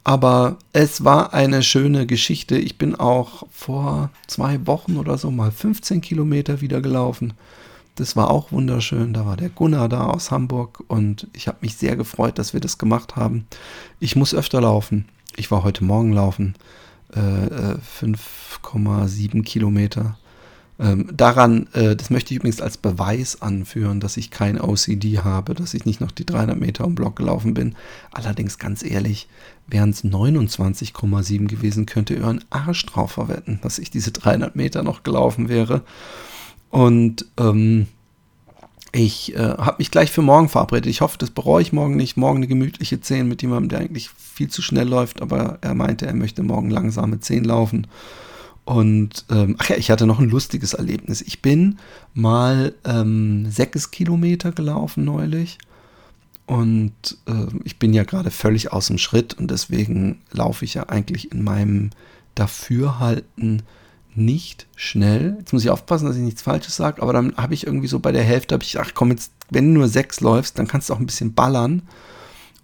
Aber 0.04 0.58
es 0.72 1.04
war 1.04 1.34
eine 1.34 1.62
schöne 1.62 2.06
Geschichte. 2.06 2.56
Ich 2.56 2.78
bin 2.78 2.94
auch 2.94 3.46
vor 3.50 4.10
zwei 4.26 4.66
Wochen 4.66 4.96
oder 4.96 5.18
so 5.18 5.30
mal 5.30 5.50
15 5.50 6.00
Kilometer 6.00 6.60
wieder 6.60 6.80
gelaufen. 6.80 7.34
Das 7.96 8.16
war 8.16 8.30
auch 8.30 8.50
wunderschön. 8.50 9.12
Da 9.12 9.24
war 9.24 9.36
der 9.36 9.50
Gunnar 9.50 9.88
da 9.88 10.06
aus 10.06 10.30
Hamburg 10.30 10.82
und 10.88 11.28
ich 11.32 11.46
habe 11.46 11.58
mich 11.60 11.76
sehr 11.76 11.96
gefreut, 11.96 12.38
dass 12.38 12.52
wir 12.52 12.60
das 12.60 12.78
gemacht 12.78 13.16
haben. 13.16 13.46
Ich 14.00 14.16
muss 14.16 14.34
öfter 14.34 14.60
laufen. 14.60 15.06
Ich 15.36 15.50
war 15.50 15.62
heute 15.62 15.84
Morgen 15.84 16.12
laufen. 16.12 16.54
Äh, 17.12 17.76
5,7 18.00 19.38
äh, 19.38 19.42
Kilometer. 19.42 20.18
Ähm, 20.76 21.08
daran, 21.16 21.68
äh, 21.72 21.94
das 21.94 22.10
möchte 22.10 22.34
ich 22.34 22.40
übrigens 22.40 22.60
als 22.60 22.76
Beweis 22.76 23.40
anführen, 23.40 24.00
dass 24.00 24.16
ich 24.16 24.32
kein 24.32 24.60
OCD 24.60 25.20
habe, 25.20 25.54
dass 25.54 25.72
ich 25.72 25.84
nicht 25.84 26.00
noch 26.00 26.10
die 26.10 26.26
300 26.26 26.58
Meter 26.58 26.84
im 26.84 26.96
Block 26.96 27.14
gelaufen 27.14 27.54
bin. 27.54 27.76
Allerdings 28.10 28.58
ganz 28.58 28.82
ehrlich, 28.82 29.28
wären 29.68 29.90
es 29.90 30.04
29,7 30.04 31.46
gewesen, 31.46 31.86
könnt 31.86 32.10
ihr 32.10 32.18
euren 32.18 32.44
Arsch 32.50 32.84
drauf 32.86 33.12
verwetten, 33.12 33.60
dass 33.62 33.78
ich 33.78 33.90
diese 33.90 34.10
300 34.10 34.56
Meter 34.56 34.82
noch 34.82 35.04
gelaufen 35.04 35.48
wäre. 35.48 35.82
Und 36.74 37.26
ähm, 37.38 37.86
Ich 38.90 39.34
äh, 39.36 39.38
habe 39.38 39.76
mich 39.78 39.92
gleich 39.92 40.10
für 40.10 40.22
morgen 40.22 40.48
verabredet. 40.48 40.86
Ich 40.90 41.00
hoffe, 41.02 41.18
das 41.18 41.30
bereue 41.30 41.62
ich 41.62 41.72
morgen 41.72 41.96
nicht. 41.96 42.16
Morgen 42.16 42.38
eine 42.38 42.48
gemütliche 42.48 43.00
10 43.00 43.28
mit 43.28 43.42
jemandem, 43.42 43.68
der 43.68 43.78
eigentlich 43.80 44.10
viel 44.10 44.48
zu 44.48 44.60
schnell 44.60 44.88
läuft, 44.88 45.22
aber 45.22 45.58
er 45.62 45.74
meinte, 45.74 46.06
er 46.06 46.14
möchte 46.14 46.42
morgen 46.42 46.70
langsame 46.70 47.20
10 47.20 47.44
laufen. 47.44 47.86
Und 48.64 49.24
ähm, 49.30 49.56
ach 49.58 49.68
ja, 49.70 49.76
ich 49.76 49.90
hatte 49.90 50.06
noch 50.06 50.18
ein 50.18 50.30
lustiges 50.30 50.74
Erlebnis. 50.74 51.22
Ich 51.22 51.42
bin 51.42 51.78
mal 52.12 52.74
ähm, 52.84 53.50
sechs 53.50 53.92
Kilometer 53.92 54.50
gelaufen 54.52 55.04
neulich. 55.04 55.58
Und 56.46 57.18
äh, 57.26 57.46
ich 57.64 57.78
bin 57.78 57.94
ja 57.94 58.04
gerade 58.04 58.30
völlig 58.30 58.72
aus 58.72 58.88
dem 58.88 58.98
Schritt 58.98 59.34
und 59.34 59.50
deswegen 59.50 60.22
laufe 60.32 60.64
ich 60.64 60.74
ja 60.74 60.88
eigentlich 60.88 61.30
in 61.30 61.44
meinem 61.44 61.90
Dafürhalten 62.34 63.62
nicht 64.16 64.66
schnell. 64.76 65.36
Jetzt 65.38 65.52
muss 65.52 65.64
ich 65.64 65.70
aufpassen, 65.70 66.06
dass 66.06 66.16
ich 66.16 66.22
nichts 66.22 66.42
Falsches 66.42 66.76
sage, 66.76 67.02
aber 67.02 67.12
dann 67.12 67.36
habe 67.36 67.54
ich 67.54 67.66
irgendwie 67.66 67.88
so 67.88 67.98
bei 67.98 68.12
der 68.12 68.22
Hälfte, 68.22 68.54
habe 68.54 68.64
ich, 68.64 68.78
ach 68.78 68.92
komm, 68.94 69.10
jetzt, 69.10 69.32
wenn 69.50 69.66
du 69.66 69.80
nur 69.80 69.88
sechs 69.88 70.20
läufst, 70.20 70.58
dann 70.58 70.68
kannst 70.68 70.88
du 70.88 70.94
auch 70.94 71.00
ein 71.00 71.06
bisschen 71.06 71.34
ballern. 71.34 71.82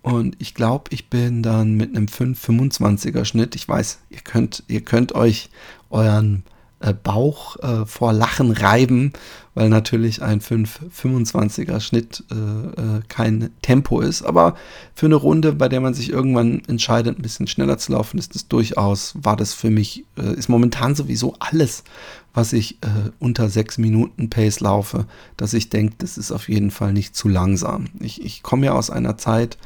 Und 0.02 0.36
ich 0.38 0.54
glaube, 0.54 0.84
ich 0.90 1.10
bin 1.10 1.42
dann 1.42 1.74
mit 1.74 1.94
einem 1.94 2.06
5,25er 2.06 3.24
Schnitt. 3.24 3.54
Ich 3.54 3.68
weiß, 3.68 3.98
ihr 4.08 4.20
könnt, 4.20 4.64
ihr 4.68 4.80
könnt 4.80 5.14
euch 5.14 5.50
euren 5.90 6.44
äh, 6.80 6.94
Bauch 6.94 7.56
äh, 7.56 7.86
vor 7.86 8.12
Lachen 8.12 8.50
reiben, 8.50 9.12
weil 9.54 9.68
natürlich 9.68 10.22
ein 10.22 10.40
5,25er 10.40 11.80
Schnitt 11.80 12.24
äh, 12.30 12.34
äh, 12.34 13.00
kein 13.08 13.50
Tempo 13.62 14.00
ist. 14.00 14.22
Aber 14.22 14.54
für 14.94 15.06
eine 15.06 15.16
Runde, 15.16 15.52
bei 15.52 15.68
der 15.68 15.80
man 15.80 15.94
sich 15.94 16.10
irgendwann 16.10 16.62
entscheidet, 16.66 17.18
ein 17.18 17.22
bisschen 17.22 17.46
schneller 17.46 17.78
zu 17.78 17.92
laufen, 17.92 18.18
ist 18.18 18.34
das 18.34 18.48
durchaus, 18.48 19.14
war 19.20 19.36
das 19.36 19.54
für 19.54 19.70
mich, 19.70 20.04
äh, 20.16 20.34
ist 20.34 20.48
momentan 20.48 20.94
sowieso 20.94 21.36
alles, 21.38 21.84
was 22.32 22.52
ich 22.52 22.78
unter 23.18 23.48
6 23.48 23.78
Minuten 23.78 24.30
Pace 24.30 24.60
laufe, 24.60 25.06
dass 25.36 25.52
ich 25.52 25.68
denke, 25.68 25.96
das 25.98 26.16
ist 26.16 26.30
auf 26.30 26.48
jeden 26.48 26.70
Fall 26.70 26.92
nicht 26.92 27.16
zu 27.16 27.26
langsam. 27.26 27.86
Ich, 27.98 28.24
ich 28.24 28.44
komme 28.44 28.66
ja 28.66 28.72
aus 28.72 28.88
einer 28.88 29.18
Zeit, 29.18 29.58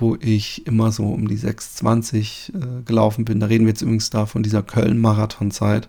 wo 0.00 0.16
ich 0.18 0.66
immer 0.66 0.92
so 0.92 1.04
um 1.04 1.28
die 1.28 1.38
6,20 1.38 2.80
äh, 2.80 2.82
gelaufen 2.82 3.24
bin. 3.24 3.38
Da 3.38 3.46
reden 3.46 3.64
wir 3.64 3.70
jetzt 3.70 3.82
übrigens 3.82 4.10
da 4.10 4.26
von 4.26 4.42
dieser 4.42 4.62
Köln-Marathon-Zeit. 4.62 5.88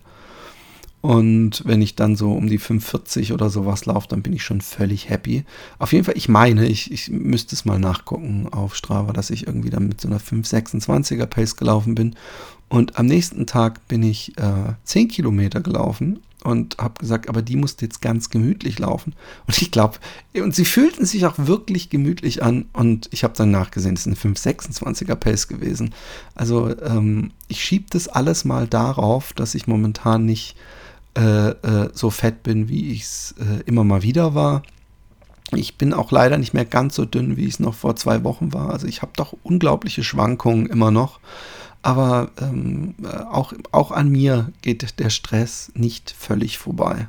Und 1.01 1.63
wenn 1.65 1.81
ich 1.81 1.95
dann 1.95 2.15
so 2.15 2.33
um 2.33 2.47
die 2.47 2.59
5,40 2.59 3.33
oder 3.33 3.49
sowas 3.49 3.85
laufe, 3.85 4.07
dann 4.07 4.21
bin 4.21 4.33
ich 4.33 4.43
schon 4.43 4.61
völlig 4.61 5.09
happy. 5.09 5.43
Auf 5.79 5.93
jeden 5.93 6.05
Fall, 6.05 6.15
ich 6.15 6.29
meine, 6.29 6.67
ich, 6.67 6.91
ich 6.91 7.09
müsste 7.09 7.55
es 7.55 7.65
mal 7.65 7.79
nachgucken 7.79 8.47
auf 8.51 8.75
Strava, 8.75 9.11
dass 9.11 9.31
ich 9.31 9.47
irgendwie 9.47 9.71
dann 9.71 9.87
mit 9.87 9.99
so 9.99 10.07
einer 10.07 10.19
5,26er 10.19 11.25
Pace 11.25 11.55
gelaufen 11.55 11.95
bin. 11.95 12.15
Und 12.69 12.97
am 12.97 13.07
nächsten 13.07 13.47
Tag 13.47 13.87
bin 13.87 14.03
ich 14.03 14.37
äh, 14.37 14.73
10 14.83 15.07
Kilometer 15.07 15.59
gelaufen 15.59 16.19
und 16.43 16.77
habe 16.77 16.99
gesagt, 16.99 17.29
aber 17.29 17.41
die 17.41 17.55
musste 17.55 17.85
jetzt 17.85 18.01
ganz 18.01 18.29
gemütlich 18.29 18.79
laufen. 18.79 19.13
Und 19.47 19.61
ich 19.61 19.71
glaube, 19.71 19.97
und 20.35 20.55
sie 20.55 20.65
fühlten 20.65 21.05
sich 21.05 21.25
auch 21.25 21.35
wirklich 21.37 21.89
gemütlich 21.89 22.43
an. 22.43 22.65
Und 22.73 23.09
ich 23.11 23.23
habe 23.23 23.33
dann 23.35 23.51
nachgesehen, 23.51 23.95
es 23.95 24.05
ist 24.05 24.23
ein 24.23 24.35
5,26er 24.35 25.15
Pace 25.15 25.47
gewesen. 25.47 25.93
Also 26.35 26.75
ähm, 26.79 27.31
ich 27.47 27.63
schiebe 27.63 27.85
das 27.89 28.07
alles 28.07 28.45
mal 28.45 28.67
darauf, 28.67 29.33
dass 29.33 29.55
ich 29.55 29.67
momentan 29.67 30.25
nicht 30.25 30.55
äh, 31.17 31.49
äh, 31.49 31.89
so 31.93 32.09
fett 32.09 32.43
bin, 32.43 32.69
wie 32.69 32.91
ich 32.91 33.03
es 33.03 33.35
äh, 33.39 33.61
immer 33.65 33.83
mal 33.83 34.03
wieder 34.03 34.33
war. 34.33 34.63
Ich 35.53 35.77
bin 35.77 35.93
auch 35.93 36.11
leider 36.11 36.37
nicht 36.37 36.53
mehr 36.53 36.65
ganz 36.65 36.95
so 36.95 37.05
dünn, 37.05 37.35
wie 37.35 37.45
ich 37.45 37.55
es 37.55 37.59
noch 37.59 37.73
vor 37.73 37.95
zwei 37.95 38.23
Wochen 38.23 38.53
war. 38.53 38.69
Also 38.69 38.87
ich 38.87 39.01
habe 39.01 39.11
doch 39.15 39.35
unglaubliche 39.43 40.03
Schwankungen 40.03 40.67
immer 40.67 40.91
noch. 40.91 41.19
Aber 41.81 42.29
ähm, 42.39 42.95
äh, 43.03 43.07
auch, 43.07 43.53
auch 43.71 43.91
an 43.91 44.09
mir 44.09 44.51
geht 44.61 44.99
der 44.99 45.09
Stress 45.09 45.71
nicht 45.75 46.11
völlig 46.11 46.57
vorbei. 46.57 47.07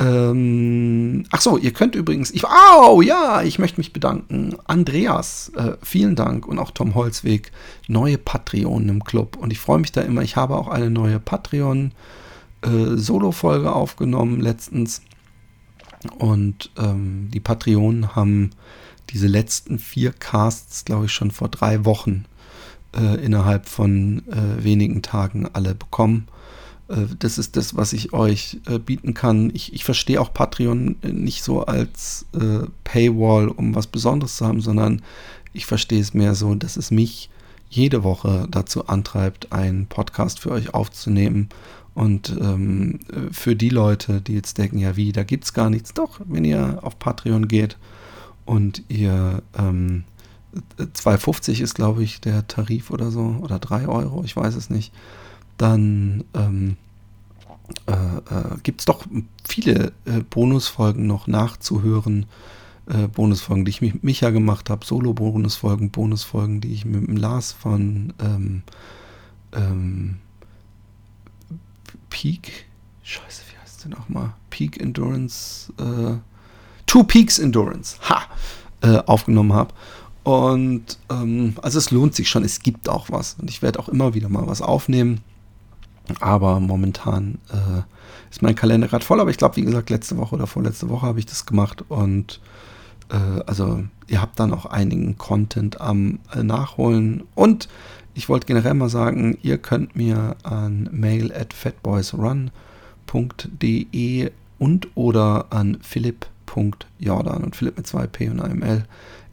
Ähm, 0.00 1.24
ach 1.30 1.40
so, 1.40 1.56
ihr 1.56 1.72
könnt 1.72 1.96
übrigens, 1.96 2.30
ich, 2.30 2.44
oh 2.44 3.02
ja, 3.02 3.42
ich 3.42 3.58
möchte 3.58 3.80
mich 3.80 3.92
bedanken. 3.92 4.56
Andreas, 4.66 5.50
äh, 5.56 5.72
vielen 5.82 6.14
Dank 6.14 6.46
und 6.46 6.60
auch 6.60 6.70
Tom 6.70 6.94
Holzweg, 6.94 7.50
neue 7.88 8.18
Patreonen 8.18 8.88
im 8.88 9.02
Club. 9.02 9.36
Und 9.36 9.52
ich 9.52 9.58
freue 9.58 9.80
mich 9.80 9.90
da 9.90 10.02
immer. 10.02 10.22
Ich 10.22 10.36
habe 10.36 10.56
auch 10.56 10.68
eine 10.68 10.90
neue 10.90 11.18
Patreon-Solo-Folge 11.18 11.90
äh, 11.90 11.92
aufgenommen 12.62 14.40
letztens. 14.40 15.02
Und 16.18 16.70
ähm, 16.78 17.28
die 17.32 17.40
Patreonen 17.40 18.14
haben 18.14 18.50
diese 19.10 19.26
letzten 19.26 19.78
vier 19.78 20.12
Casts, 20.12 20.84
glaube 20.84 21.06
ich, 21.06 21.12
schon 21.12 21.30
vor 21.30 21.48
drei 21.48 21.84
Wochen 21.84 22.24
äh, 22.96 23.24
innerhalb 23.24 23.68
von 23.68 24.22
äh, 24.28 24.62
wenigen 24.62 25.02
Tagen 25.02 25.48
alle 25.52 25.74
bekommen. 25.74 26.28
Äh, 26.88 27.06
das 27.18 27.38
ist 27.38 27.56
das, 27.56 27.76
was 27.76 27.92
ich 27.92 28.12
euch 28.12 28.60
äh, 28.66 28.78
bieten 28.78 29.14
kann. 29.14 29.50
Ich, 29.54 29.72
ich 29.72 29.84
verstehe 29.84 30.20
auch 30.20 30.32
Patreon 30.32 30.96
nicht 31.02 31.42
so 31.42 31.64
als 31.64 32.26
äh, 32.34 32.66
Paywall, 32.84 33.48
um 33.48 33.74
was 33.74 33.86
Besonderes 33.86 34.36
zu 34.36 34.46
haben, 34.46 34.60
sondern 34.60 35.02
ich 35.52 35.66
verstehe 35.66 36.00
es 36.00 36.14
mehr 36.14 36.34
so, 36.34 36.54
dass 36.54 36.76
es 36.76 36.90
mich 36.90 37.30
jede 37.70 38.02
Woche 38.02 38.46
dazu 38.50 38.86
antreibt, 38.86 39.52
einen 39.52 39.86
Podcast 39.86 40.40
für 40.40 40.50
euch 40.50 40.72
aufzunehmen. 40.72 41.48
Und 41.98 42.32
ähm, 42.40 43.00
für 43.32 43.56
die 43.56 43.70
Leute, 43.70 44.20
die 44.20 44.34
jetzt 44.34 44.56
denken, 44.56 44.78
ja 44.78 44.94
wie, 44.94 45.10
da 45.10 45.24
gibt 45.24 45.42
es 45.42 45.52
gar 45.52 45.68
nichts, 45.68 45.94
doch, 45.94 46.20
wenn 46.26 46.44
ihr 46.44 46.78
auf 46.82 46.96
Patreon 47.00 47.48
geht 47.48 47.76
und 48.44 48.84
ihr 48.86 49.42
ähm, 49.58 50.04
2,50 50.78 51.60
ist, 51.60 51.74
glaube 51.74 52.04
ich, 52.04 52.20
der 52.20 52.46
Tarif 52.46 52.92
oder 52.92 53.10
so, 53.10 53.38
oder 53.40 53.58
3 53.58 53.88
Euro, 53.88 54.22
ich 54.22 54.36
weiß 54.36 54.54
es 54.54 54.70
nicht, 54.70 54.92
dann 55.56 56.22
ähm, 56.34 56.76
äh, 57.86 57.92
äh, 57.92 58.58
gibt 58.62 58.82
es 58.82 58.84
doch 58.86 59.04
viele 59.42 59.90
äh, 60.04 60.20
Bonusfolgen 60.30 61.04
noch 61.04 61.26
nachzuhören. 61.26 62.26
Äh, 62.86 63.08
Bonusfolgen, 63.08 63.64
die 63.64 63.70
ich 63.70 63.82
mit 63.82 64.04
Micha 64.04 64.30
gemacht 64.30 64.70
habe, 64.70 64.86
Solo-Bonusfolgen, 64.86 65.90
Bonusfolgen, 65.90 66.60
die 66.60 66.74
ich 66.74 66.84
mit 66.84 67.08
dem 67.08 67.16
Lars 67.16 67.50
von 67.50 68.12
ähm, 68.20 68.62
ähm, 69.52 70.18
Peak, 72.10 72.66
scheiße, 73.02 73.42
wie 73.50 73.58
heißt 73.62 73.84
der 73.84 73.90
nochmal? 73.90 74.32
Peak 74.50 74.80
Endurance, 74.80 75.72
äh, 75.78 76.16
Two 76.86 77.04
Peaks 77.04 77.38
Endurance, 77.38 77.96
ha, 78.08 78.22
äh, 78.80 79.02
aufgenommen 79.06 79.52
habe. 79.52 79.74
Und 80.24 80.98
ähm, 81.10 81.54
also 81.62 81.78
es 81.78 81.90
lohnt 81.90 82.14
sich 82.14 82.28
schon, 82.28 82.44
es 82.44 82.60
gibt 82.60 82.88
auch 82.88 83.10
was. 83.10 83.36
Und 83.40 83.48
ich 83.48 83.62
werde 83.62 83.78
auch 83.78 83.88
immer 83.88 84.14
wieder 84.14 84.28
mal 84.28 84.46
was 84.46 84.60
aufnehmen. 84.60 85.20
Aber 86.20 86.60
momentan 86.60 87.38
äh, 87.50 87.82
ist 88.30 88.42
mein 88.42 88.54
Kalender 88.54 88.88
gerade 88.88 89.04
voll. 89.04 89.20
Aber 89.20 89.30
ich 89.30 89.38
glaube, 89.38 89.56
wie 89.56 89.62
gesagt, 89.62 89.90
letzte 89.90 90.16
Woche 90.16 90.34
oder 90.34 90.46
vorletzte 90.46 90.88
Woche 90.88 91.06
habe 91.06 91.18
ich 91.18 91.26
das 91.26 91.46
gemacht. 91.46 91.84
Und 91.88 92.40
äh, 93.10 93.42
also 93.46 93.84
ihr 94.06 94.20
habt 94.20 94.38
dann 94.40 94.52
auch 94.52 94.66
einigen 94.66 95.16
Content 95.18 95.80
am 95.80 96.18
äh, 96.34 96.42
Nachholen. 96.42 97.24
Und 97.34 97.68
ich 98.14 98.28
wollte 98.28 98.46
generell 98.46 98.74
mal 98.74 98.88
sagen, 98.88 99.38
ihr 99.42 99.58
könnt 99.58 99.96
mir 99.96 100.36
an 100.42 100.88
mail 100.92 101.32
at 101.32 101.52
fatboysrun.de 101.52 104.30
und 104.58 104.88
oder 104.96 105.46
an 105.50 105.78
philipp.jordan 105.82 107.44
und 107.44 107.54
Philipp 107.54 107.76
mit 107.76 107.86
zwei 107.86 108.06
P 108.06 108.28
und 108.28 108.40
einem 108.40 108.62
L 108.62 108.84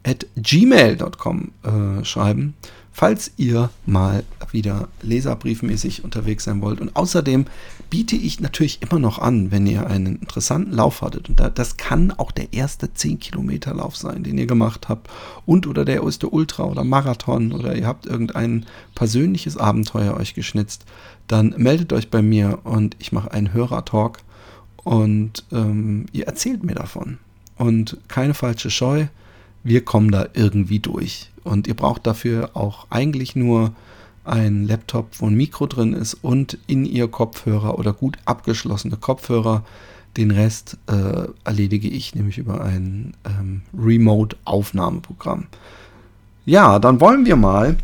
at 0.04 0.26
gmail.com 0.36 1.50
äh, 1.64 2.04
schreiben, 2.04 2.54
falls 2.96 3.30
ihr 3.36 3.68
mal 3.84 4.24
wieder 4.52 4.88
leserbriefmäßig 5.02 6.02
unterwegs 6.02 6.44
sein 6.44 6.62
wollt. 6.62 6.80
Und 6.80 6.96
außerdem 6.96 7.44
biete 7.90 8.16
ich 8.16 8.40
natürlich 8.40 8.80
immer 8.80 8.98
noch 8.98 9.18
an, 9.18 9.50
wenn 9.50 9.66
ihr 9.66 9.86
einen 9.86 10.16
interessanten 10.16 10.72
Lauf 10.72 11.02
hattet. 11.02 11.28
Und 11.28 11.38
das 11.58 11.76
kann 11.76 12.10
auch 12.12 12.32
der 12.32 12.54
erste 12.54 12.86
10-Kilometer-Lauf 12.86 13.98
sein, 13.98 14.22
den 14.22 14.38
ihr 14.38 14.46
gemacht 14.46 14.88
habt. 14.88 15.10
Und 15.44 15.66
oder 15.66 15.84
der 15.84 16.04
erste 16.04 16.30
Ultra 16.30 16.64
oder 16.64 16.84
Marathon 16.84 17.52
oder 17.52 17.76
ihr 17.76 17.86
habt 17.86 18.06
irgendein 18.06 18.64
persönliches 18.94 19.58
Abenteuer 19.58 20.16
euch 20.16 20.32
geschnitzt. 20.32 20.86
Dann 21.28 21.54
meldet 21.58 21.92
euch 21.92 22.08
bei 22.08 22.22
mir 22.22 22.60
und 22.64 22.96
ich 22.98 23.12
mache 23.12 23.30
einen 23.30 23.52
Hörertalk 23.52 24.20
und 24.84 25.44
ähm, 25.52 26.06
ihr 26.12 26.26
erzählt 26.28 26.64
mir 26.64 26.76
davon. 26.76 27.18
Und 27.58 27.98
keine 28.08 28.32
falsche 28.32 28.70
Scheu 28.70 29.08
wir 29.66 29.84
kommen 29.84 30.10
da 30.12 30.28
irgendwie 30.32 30.78
durch. 30.78 31.30
Und 31.42 31.66
ihr 31.66 31.74
braucht 31.74 32.06
dafür 32.06 32.50
auch 32.54 32.86
eigentlich 32.90 33.34
nur 33.34 33.72
einen 34.24 34.66
Laptop, 34.66 35.08
wo 35.18 35.26
ein 35.26 35.34
Mikro 35.34 35.66
drin 35.66 35.92
ist 35.92 36.14
und 36.14 36.58
in 36.66 36.84
ihr 36.84 37.08
Kopfhörer 37.08 37.78
oder 37.78 37.92
gut 37.92 38.16
abgeschlossene 38.24 38.96
Kopfhörer. 38.96 39.64
Den 40.16 40.30
Rest 40.30 40.78
äh, 40.86 41.28
erledige 41.44 41.88
ich 41.88 42.14
nämlich 42.14 42.38
über 42.38 42.62
ein 42.62 43.14
ähm, 43.24 43.62
Remote-Aufnahmeprogramm. 43.76 45.46
Ja, 46.44 46.78
dann 46.78 47.00
wollen 47.00 47.26
wir 47.26 47.36
mal 47.36 47.76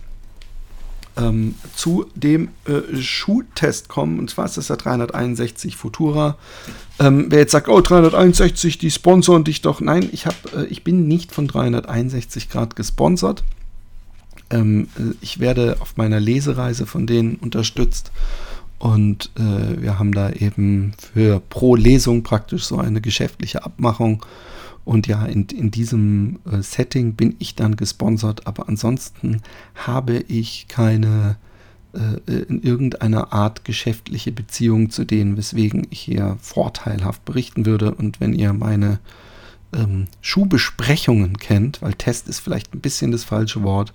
ähm, 1.17 1.55
zu 1.75 2.07
dem 2.15 2.49
äh, 2.67 2.97
Schuhtest 3.01 3.89
kommen. 3.89 4.19
Und 4.19 4.31
zwar 4.31 4.47
ist 4.47 4.57
das 4.57 4.69
der 4.69 4.77
361 4.77 5.77
Futura. 5.77 6.37
Ähm, 6.99 7.27
wer 7.29 7.41
jetzt 7.41 7.53
sagt, 7.53 7.69
oh 7.69 7.81
361, 7.81 8.79
die 8.79 8.91
sponsoren 8.91 9.45
dich 9.45 9.61
doch. 9.63 9.81
Nein, 9.81 10.09
ich, 10.13 10.27
hab, 10.27 10.35
äh, 10.55 10.65
ich 10.67 10.85
bin 10.85 11.09
nicht 11.09 11.33
von 11.33 11.49
361 11.49 12.49
Grad 12.49 12.77
gesponsert. 12.77 13.45
Ähm, 14.51 14.89
äh, 14.99 15.15
ich 15.21 15.39
werde 15.39 15.77
auf 15.81 15.97
meiner 15.97 16.21
Lesereise 16.21 16.87
von 16.87 17.07
denen 17.07 17.37
unterstützt. 17.37 18.13
Und 18.79 19.31
äh, 19.37 19.81
wir 19.81 19.99
haben 19.99 20.13
da 20.13 20.31
eben 20.31 20.95
für 21.13 21.41
pro 21.41 21.77
Lesung 21.77 22.25
praktisch 22.25 22.65
so 22.65 22.79
eine 22.79 23.01
geschäftliche 23.01 23.65
Abmachung. 23.65 24.25
Und 24.85 25.07
ja, 25.07 25.25
in, 25.27 25.47
in 25.47 25.71
diesem 25.71 26.41
äh, 26.51 26.61
Setting 26.63 27.15
bin 27.15 27.37
ich 27.39 27.55
dann 27.55 27.77
gesponsert, 27.77 28.47
aber 28.47 28.69
ansonsten 28.69 29.41
habe 29.75 30.17
ich 30.17 30.67
keine 30.69 31.37
äh, 31.93 32.33
in 32.49 32.63
irgendeiner 32.63 33.33
Art 33.33 33.65
geschäftliche 33.65 34.33
Beziehung 34.33 34.91
zu 34.91 35.05
denen, 35.05 35.37
weswegen 35.37 35.87
ich 35.91 36.01
hier 36.01 36.37
vorteilhaft 36.41 37.25
berichten 37.25 37.67
würde. 37.67 37.95
Und 37.95 38.19
wenn 38.19 38.33
ihr 38.33 38.53
meine 38.53 38.99
ähm, 39.75 40.07
Schuhbesprechungen 40.21 41.37
kennt, 41.39 41.83
weil 41.83 41.95
Test 41.95 42.29
ist 42.29 42.41
vielleicht 42.41 42.75
ein 42.75 42.81
bisschen 42.81 43.13
das 43.13 43.25
falsche 43.25 43.63
Wort, 43.63 43.93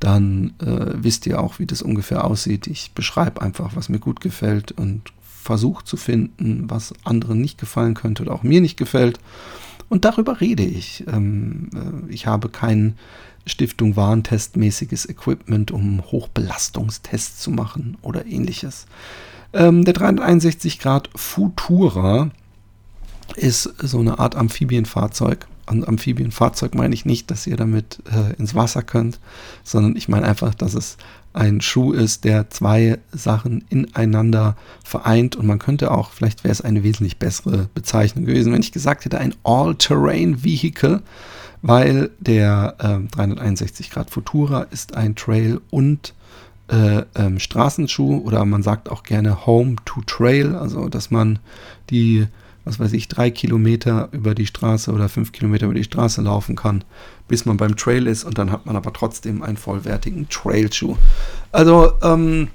dann 0.00 0.54
äh, 0.60 0.94
wisst 0.94 1.26
ihr 1.26 1.40
auch, 1.40 1.58
wie 1.58 1.66
das 1.66 1.82
ungefähr 1.82 2.24
aussieht. 2.24 2.66
Ich 2.66 2.92
beschreibe 2.92 3.40
einfach, 3.40 3.74
was 3.74 3.88
mir 3.88 3.98
gut 3.98 4.20
gefällt 4.20 4.72
und 4.72 5.12
versuche 5.22 5.84
zu 5.84 5.96
finden, 5.96 6.68
was 6.68 6.92
anderen 7.04 7.40
nicht 7.40 7.58
gefallen 7.58 7.94
könnte 7.94 8.22
oder 8.22 8.32
auch 8.32 8.42
mir 8.42 8.60
nicht 8.60 8.76
gefällt. 8.76 9.18
Und 9.88 10.04
darüber 10.04 10.40
rede 10.40 10.64
ich. 10.64 11.04
Ähm, 11.06 11.70
äh, 11.74 12.12
ich 12.12 12.26
habe 12.26 12.48
kein 12.48 12.94
Stiftung 13.46 13.96
Warentestmäßiges 13.96 15.08
Equipment, 15.08 15.70
um 15.70 16.02
Hochbelastungstests 16.10 17.40
zu 17.40 17.50
machen 17.50 17.96
oder 18.02 18.26
ähnliches. 18.26 18.86
Ähm, 19.52 19.84
der 19.84 19.94
361 19.94 20.78
Grad 20.78 21.08
Futura 21.14 22.30
ist 23.36 23.74
so 23.78 24.00
eine 24.00 24.18
Art 24.18 24.36
Amphibienfahrzeug. 24.36 25.46
An 25.66 25.84
Amphibienfahrzeug 25.84 26.74
meine 26.74 26.94
ich 26.94 27.04
nicht, 27.04 27.30
dass 27.30 27.46
ihr 27.46 27.56
damit 27.56 27.98
äh, 28.10 28.34
ins 28.38 28.54
Wasser 28.54 28.82
könnt, 28.82 29.20
sondern 29.64 29.96
ich 29.96 30.08
meine 30.08 30.26
einfach, 30.26 30.54
dass 30.54 30.74
es 30.74 30.96
ein 31.38 31.60
Schuh 31.60 31.92
ist, 31.92 32.24
der 32.24 32.50
zwei 32.50 32.98
Sachen 33.12 33.64
ineinander 33.68 34.56
vereint. 34.84 35.36
Und 35.36 35.46
man 35.46 35.58
könnte 35.58 35.90
auch, 35.90 36.10
vielleicht 36.10 36.44
wäre 36.44 36.52
es 36.52 36.60
eine 36.60 36.82
wesentlich 36.82 37.18
bessere 37.18 37.68
Bezeichnung 37.74 38.26
gewesen, 38.26 38.52
wenn 38.52 38.60
ich 38.60 38.72
gesagt 38.72 39.04
hätte, 39.04 39.18
ein 39.18 39.34
All-Terrain-Vehicle, 39.44 41.02
weil 41.62 42.10
der 42.18 42.74
äh, 42.78 43.08
361 43.14 43.90
Grad 43.90 44.10
Futura 44.10 44.62
ist 44.70 44.96
ein 44.96 45.14
Trail 45.14 45.60
und 45.70 46.14
äh, 46.68 47.02
ähm, 47.14 47.38
Straßenschuh 47.38 48.18
oder 48.18 48.44
man 48.44 48.62
sagt 48.62 48.90
auch 48.90 49.02
gerne 49.02 49.46
Home 49.46 49.76
to 49.84 50.02
Trail, 50.06 50.54
also 50.54 50.88
dass 50.88 51.10
man 51.10 51.38
die 51.90 52.26
was 52.68 52.78
weiß 52.78 52.92
ich, 52.92 53.08
drei 53.08 53.30
Kilometer 53.30 54.10
über 54.12 54.34
die 54.34 54.46
Straße 54.46 54.92
oder 54.92 55.08
fünf 55.08 55.32
Kilometer 55.32 55.64
über 55.66 55.74
die 55.74 55.84
Straße 55.84 56.20
laufen 56.20 56.54
kann, 56.54 56.84
bis 57.26 57.46
man 57.46 57.56
beim 57.56 57.76
Trail 57.76 58.06
ist 58.06 58.24
und 58.24 58.36
dann 58.36 58.52
hat 58.52 58.66
man 58.66 58.76
aber 58.76 58.92
trotzdem 58.92 59.42
einen 59.42 59.56
vollwertigen 59.56 60.28
Trailschuh. 60.28 60.96
Also, 61.50 61.92
ähm, 62.02 62.48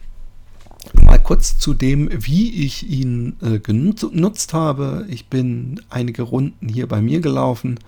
mal 1.04 1.17
kurz 1.17 1.58
zu 1.58 1.73
dem, 1.73 2.10
wie 2.12 2.63
ich 2.63 2.88
ihn 2.88 3.38
äh, 3.41 3.60
genutzt 3.60 4.54
habe. 4.54 5.06
Ich 5.10 5.28
bin 5.28 5.82
einige 5.89 6.21
Runden 6.21 6.69
hier 6.69 6.88
bei 6.88 7.02
mir 7.02 7.19
gelaufen. 7.19 7.80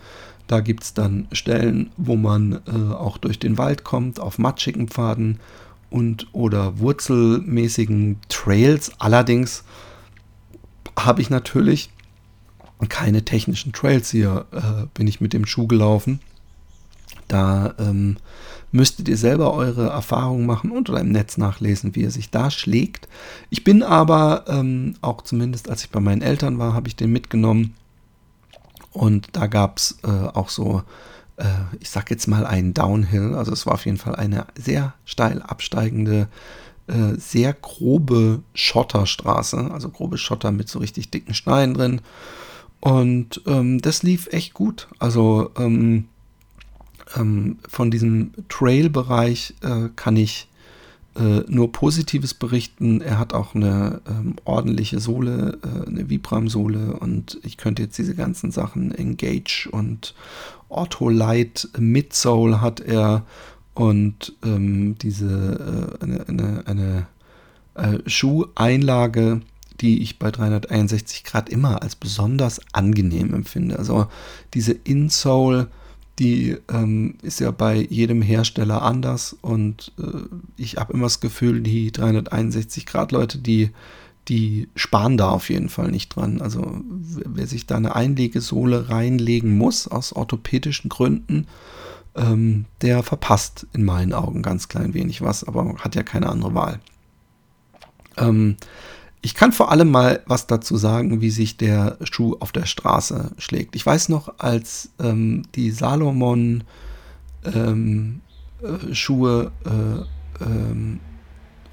Da 0.48 0.60
gibt 0.60 0.84
es 0.84 0.94
dann 0.94 1.28
Stellen, 1.32 1.92
wo 1.98 2.16
man 2.16 2.62
äh, 2.68 2.94
auch 2.94 3.18
durch 3.18 3.40
den 3.40 3.58
Wald 3.58 3.84
kommt, 3.84 4.20
auf 4.20 4.38
matschigen 4.38 4.88
Pfaden 4.88 5.40
und 5.90 6.28
oder 6.34 6.80
wurzelmäßigen 6.80 8.18
Trails. 8.30 8.92
Allerdings 9.00 9.64
habe 10.98 11.22
ich 11.22 11.30
natürlich 11.30 11.90
keine 12.90 13.24
technischen 13.24 13.74
Trails 13.74 14.12
hier 14.12 14.46
äh, 14.52 14.88
bin 14.94 15.08
ich 15.08 15.22
mit 15.22 15.34
dem 15.34 15.46
Schuh 15.46 15.68
gelaufen. 15.68 16.20
Da 17.28 17.74
ähm, 17.80 18.18
müsstet 18.72 19.08
ihr 19.08 19.18
selber 19.18 19.54
eure 19.54 19.88
Erfahrungen 19.88 20.46
machen 20.46 20.72
und 20.72 20.90
oder 20.90 21.00
im 21.00 21.12
Netz 21.12 21.38
nachlesen, 21.38 21.96
wie 21.96 22.04
er 22.04 22.12
sich 22.12 22.30
da 22.30 22.52
schlägt. 22.52 23.08
Ich 23.50 23.64
bin 23.64 23.82
aber 23.82 24.46
ähm, 24.48 24.96
auch 25.02 25.22
zumindest, 25.22 25.70
als 25.70 25.84
ich 25.84 25.90
bei 25.90 26.00
meinen 26.00 26.22
Eltern 26.22 26.60
war, 26.60 26.74
habe 26.74 26.88
ich 26.88 26.96
den 26.96 27.12
mitgenommen. 27.12 27.74
Und 28.92 29.30
da 29.34 29.48
gab 29.48 29.78
es 29.78 29.98
äh, 30.04 30.08
auch 30.08 30.50
so, 30.50 30.84
äh, 31.38 31.46
ich 31.80 31.90
sag 31.90 32.10
jetzt 32.12 32.28
mal 32.28 32.46
einen 32.46 32.74
Downhill. 32.74 33.34
Also 33.34 33.52
es 33.52 33.66
war 33.66 33.74
auf 33.74 33.86
jeden 33.86 33.98
Fall 33.98 34.16
eine 34.16 34.46
sehr 34.58 34.94
steil 35.06 35.42
absteigende, 35.42 36.28
äh, 36.88 37.16
sehr 37.18 37.54
grobe 37.54 38.42
Schotterstraße. 38.54 39.72
Also 39.72 39.90
grobe 39.90 40.18
Schotter 40.18 40.52
mit 40.52 40.70
so 40.70 40.80
richtig 40.80 41.12
dicken 41.12 41.34
Steinen 41.34 41.74
drin. 41.74 42.02
Und 42.86 43.42
ähm, 43.48 43.82
das 43.82 44.04
lief 44.04 44.28
echt 44.32 44.54
gut. 44.54 44.88
Also 45.00 45.50
ähm, 45.58 46.06
ähm, 47.16 47.58
von 47.68 47.90
diesem 47.90 48.32
Trail-Bereich 48.48 49.56
äh, 49.64 49.90
kann 49.96 50.16
ich 50.16 50.48
äh, 51.16 51.40
nur 51.48 51.72
Positives 51.72 52.36
berichten. 52.36 53.02
Er 53.02 53.18
hat 53.18 53.34
auch 53.34 53.56
eine 53.56 54.02
ähm, 54.08 54.36
ordentliche 54.46 55.00
Sohle, 55.00 55.58
äh, 55.64 55.88
eine 55.88 56.12
Vibram-Sohle 56.12 56.98
und 57.00 57.40
ich 57.42 57.58
könnte 57.58 57.82
jetzt 57.82 57.98
diese 57.98 58.14
ganzen 58.14 58.52
Sachen 58.52 58.94
Engage 58.94 59.68
und 59.72 60.14
Autolite 60.70 61.68
Midsole 61.80 62.62
hat 62.62 62.82
er 62.82 63.26
und 63.74 64.34
ähm, 64.46 64.96
diese 65.00 65.98
äh, 66.00 66.04
eine, 66.04 66.28
eine, 66.28 66.64
eine 66.68 67.08
äh, 67.74 68.08
Schuheinlage 68.08 69.42
die 69.82 70.02
ich 70.02 70.20
bei 70.20 70.32
361 70.32 71.24
Grad 71.24 71.50
immer 71.50 71.82
als 71.82 71.96
besonders 71.96 72.62
angenehm 72.72 73.34
empfinde. 73.34 73.78
Also 73.78 74.08
diese 74.54 74.72
Insole, 74.72 75.68
die 76.20 76.58
ähm, 76.72 77.16
ist 77.22 77.40
ja 77.40 77.52
bei 77.52 77.76
jedem 77.90 78.22
Hersteller 78.22 78.82
anders 78.82 79.36
und 79.42 79.92
äh, 80.00 80.20
ich 80.56 80.78
habe 80.78 80.94
immer 80.94 81.06
das 81.06 81.20
Gefühl, 81.20 81.62
die 81.62 81.92
361 81.92 82.86
Grad 82.86 83.12
Leute, 83.12 83.38
die, 83.38 83.72
die 84.30 84.70
sparen 84.76 85.18
da 85.18 85.30
auf 85.30 85.50
jeden 85.50 85.70
Fall 85.70 85.92
nicht 85.92 86.16
dran. 86.16 86.42
Also 86.42 86.80
wer 87.26 87.48
sich 87.48 87.66
da 87.66 87.76
eine 87.76 87.96
Einlegesohle 87.96 88.90
reinlegen 88.90 89.58
muss 89.58 89.90
aus 89.90 90.14
orthopädischen 90.14 90.90
Gründen, 90.90 91.48
ähm, 92.16 92.66
der 92.82 93.04
verpasst 93.04 93.68
in 93.74 93.84
meinen 93.84 94.14
Augen 94.14 94.42
ganz 94.42 94.70
klein 94.70 94.94
wenig 94.94 95.22
was, 95.22 95.44
aber 95.44 95.76
hat 95.80 95.96
ja 95.96 96.04
keine 96.04 96.30
andere 96.30 96.56
Wahl. 96.56 96.80
Ähm, 98.18 98.56
ich 99.26 99.34
kann 99.34 99.52
vor 99.52 99.72
allem 99.72 99.90
mal 99.90 100.22
was 100.28 100.46
dazu 100.46 100.78
sagen, 100.78 101.20
wie 101.20 101.32
sich 101.32 101.58
der 101.58 101.98
Schuh 102.04 102.36
auf 102.40 102.52
der 102.52 102.68
Straße 102.68 103.32
schlägt. 103.40 103.76
Ich 103.76 103.84
weiß 103.84 104.10
noch, 104.10 104.38
als 104.38 104.92
ähm, 105.00 105.42
die 105.56 105.72
Salomon 105.72 106.64
ähm, 107.44 108.22
äh, 108.62 108.94
Schuhe 108.94 109.52
äh, 109.66 110.44
ähm, 110.44 111.00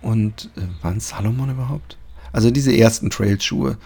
und 0.00 0.48
äh, 0.56 0.62
waren 0.82 0.98
Salomon 0.98 1.50
überhaupt? 1.50 1.98
Also 2.32 2.50
diese 2.50 2.74
ersten 2.74 3.10
Trail-Schuhe, 3.10 3.76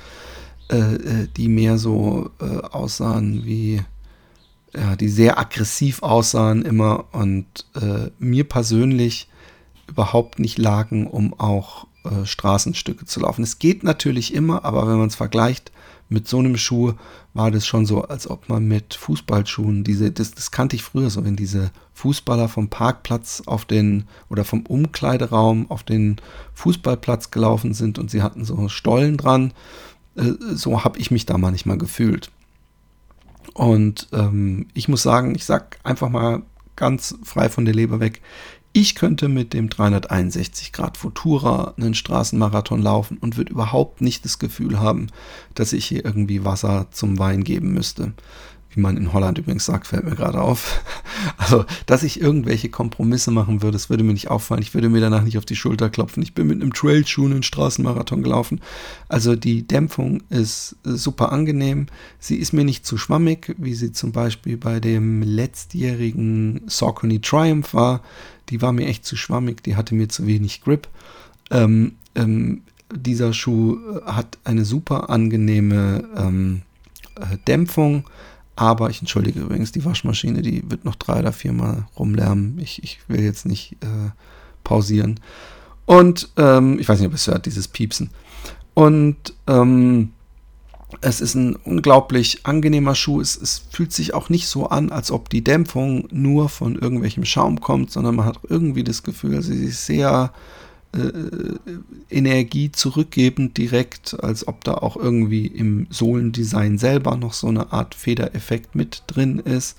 äh, 0.71 0.77
äh, 0.77 1.29
die 1.37 1.49
mehr 1.49 1.77
so 1.77 2.31
äh, 2.41 2.59
aussahen 2.69 3.45
wie, 3.47 3.83
ja, 4.77 4.95
die 4.95 5.09
sehr 5.09 5.41
aggressiv 5.41 6.05
aussahen 6.05 6.63
immer 6.63 7.07
und 7.11 7.67
mir 8.21 8.45
persönlich 8.45 9.29
überhaupt 9.89 10.39
nicht 10.39 10.57
lagen, 10.57 11.09
um 11.09 11.35
auch 11.35 11.89
äh, 12.07 12.27
Straßenstücke 12.27 13.05
zu 13.07 13.21
laufen. 13.21 13.43
Es 13.43 13.59
geht 13.59 13.85
natürlich 13.85 14.35
immer, 14.35 14.65
aber 14.65 14.87
wenn 14.89 14.99
man 14.99 15.09
es 15.09 15.17
vergleicht 15.17 15.73
mit 16.09 16.29
so 16.29 16.39
einem 16.39 16.57
Schuh, 16.57 16.95
war 17.35 17.51
das 17.51 17.67
schon 17.67 17.85
so, 17.85 18.05
als 18.05 18.31
ob 18.31 18.49
man 18.49 18.67
mit 18.67 18.95
Fußballschuhen, 18.95 19.85
diese, 19.85 20.11
das, 20.11 20.31
das 20.33 20.51
kannte 20.51 20.77
ich 20.77 20.83
früher 20.83 21.11
so, 21.11 21.25
wenn 21.25 21.37
diese 21.37 21.71
Fußballer 21.95 22.49
vom 22.49 22.69
Parkplatz 22.69 23.43
auf 23.47 23.65
den 23.65 24.05
oder 24.29 24.45
vom 24.45 24.65
Umkleideraum 24.67 25.71
auf 25.71 25.83
den 25.83 26.17
Fußballplatz 26.55 27.31
gelaufen 27.31 27.75
sind 27.75 27.99
und 27.99 28.11
sie 28.11 28.23
hatten 28.23 28.45
so 28.45 28.69
Stollen 28.69 29.17
dran. 29.17 29.53
Äh, 30.17 30.33
so 30.55 30.85
habe 30.85 30.99
ich 30.99 31.11
mich 31.11 31.27
da 31.27 31.39
manchmal 31.39 31.79
gefühlt. 31.79 32.31
Und 33.55 34.09
ähm, 34.13 34.67
ich 34.75 34.89
muss 34.89 35.03
sagen, 35.03 35.35
ich 35.35 35.45
sag 35.45 35.79
einfach 35.83 36.09
mal 36.09 36.43
ganz 36.77 37.17
frei 37.25 37.49
von 37.49 37.65
der 37.65 37.75
Leber 37.75 38.01
weg, 38.01 38.21
ich 38.77 38.95
könnte 38.95 39.29
mit 39.29 39.55
dem 39.55 39.71
361 39.71 40.71
Grad 40.71 40.99
Futura 40.99 41.73
einen 41.79 41.95
Straßenmarathon 41.95 42.83
laufen 42.83 43.17
und 43.17 43.39
würde 43.39 43.51
überhaupt 43.51 44.03
nicht 44.03 44.27
das 44.27 44.39
Gefühl 44.39 44.79
haben, 44.79 45.07
dass 45.55 45.73
ich 45.73 45.87
hier 45.87 46.05
irgendwie 46.05 46.45
Wasser 46.45 46.89
zum 46.91 47.19
Wein 47.19 47.43
geben 47.43 47.73
müsste 47.73 48.13
wie 48.77 48.83
man 48.83 48.99
in 48.99 49.13
Holland 49.15 49.39
übrigens 49.39 49.65
sagt, 49.65 49.87
fällt 49.87 50.05
mir 50.05 50.15
gerade 50.15 50.41
auf. 50.41 50.83
Also, 51.39 51.65
dass 51.87 52.03
ich 52.03 52.21
irgendwelche 52.21 52.69
Kompromisse 52.69 53.31
machen 53.31 53.63
würde, 53.63 53.73
das 53.73 53.89
würde 53.89 54.05
mir 54.05 54.13
nicht 54.13 54.31
auffallen. 54.31 54.63
Ich 54.63 54.75
würde 54.75 54.89
mir 54.89 55.01
danach 55.01 55.23
nicht 55.23 55.39
auf 55.39 55.47
die 55.47 55.57
Schulter 55.57 55.89
klopfen. 55.89 56.23
Ich 56.23 56.35
bin 56.35 56.47
mit 56.47 56.61
einem 56.61 56.75
Trailschuh 56.75 57.25
einen 57.25 57.43
Straßenmarathon 57.43 58.23
gelaufen. 58.23 58.61
Also 59.09 59.35
die 59.35 59.67
Dämpfung 59.67 60.23
ist 60.29 60.77
super 60.85 61.33
angenehm. 61.33 61.87
Sie 62.19 62.37
ist 62.37 62.53
mir 62.53 62.65
nicht 62.65 62.85
zu 62.85 62.99
schwammig, 62.99 63.55
wie 63.59 63.75
sie 63.75 63.93
zum 63.93 64.13
Beispiel 64.13 64.59
bei 64.59 64.79
dem 64.79 65.23
letztjährigen 65.23 66.63
Saucony 66.67 67.21
Triumph 67.21 67.73
war. 67.73 68.03
Die 68.49 68.63
war 68.63 68.73
mir 68.73 68.87
echt 68.87 69.05
zu 69.05 69.17
schwammig, 69.17 69.63
die 69.63 69.77
hatte 69.77 69.95
mir 69.95 70.09
zu 70.09 70.27
wenig 70.27 70.61
Grip. 70.61 70.89
Ähm, 71.51 71.97
ähm, 72.15 72.63
dieser 72.95 73.33
Schuh 73.33 73.79
hat 74.05 74.39
eine 74.45 74.65
super 74.65 75.11
angenehme 75.11 76.05
ähm, 76.17 76.63
äh, 77.17 77.37
Dämpfung 77.47 78.05
aber 78.57 78.89
ich 78.89 79.01
entschuldige 79.01 79.41
übrigens, 79.41 79.71
die 79.71 79.85
Waschmaschine, 79.85 80.41
die 80.41 80.69
wird 80.69 80.87
noch 80.87 80.95
drei 80.95 81.19
oder 81.19 81.33
viermal 81.33 81.87
rumlärmen. 81.99 82.59
Ich, 82.59 82.83
ich 82.83 82.99
will 83.07 83.21
jetzt 83.21 83.45
nicht 83.45 83.73
äh, 83.83 84.11
pausieren. 84.65 85.21
Und 85.85 86.31
ähm, 86.39 86.79
ich 86.81 86.89
weiß 86.89 86.99
nicht, 86.99 87.09
ob 87.09 87.15
es 87.15 87.27
hört, 87.27 87.45
dieses 87.45 87.69
Piepsen. 87.69 88.11
Und 88.73 89.35
ähm, 89.47 90.13
Es 91.01 91.21
ist 91.21 91.35
ein 91.35 91.57
unglaublich 91.57 92.47
angenehmer 92.47 92.95
Schuh. 92.95 93.21
Es, 93.21 93.37
es, 93.37 93.63
fühlt 93.71 93.93
sich 93.93 94.15
auch 94.15 94.29
nicht 94.29 94.47
so 94.47 94.69
an, 94.69 94.91
als 94.91 95.11
ob 95.11 95.29
die 95.29 95.43
Dämpfung 95.43 96.09
nur 96.11 96.49
von 96.49 96.77
irgendwelchem 96.77 97.25
Schaum 97.25 97.61
kommt, 97.61 97.91
sondern 97.91 98.15
man 98.17 98.27
hat 98.27 98.39
irgendwie 98.49 98.85
das 98.85 99.03
Gefühl, 99.03 99.43
sie 99.43 99.65
ist 99.65 99.87
sehr 99.87 100.33
äh, 100.93 101.13
Energie 102.09 102.71
zurückgebend 102.71 103.57
direkt, 103.59 104.23
als 104.23 104.47
ob 104.47 104.63
da 104.65 104.75
auch 104.75 104.97
irgendwie 104.97 105.47
im 105.47 105.89
Sohlendesign 105.91 106.79
selber 106.79 107.17
noch 107.17 107.33
so 107.33 107.49
eine 107.49 107.73
Art 107.73 107.95
Federeffekt 107.95 108.75
mit 108.75 109.03
drin 109.09 109.41
ist. 109.41 109.77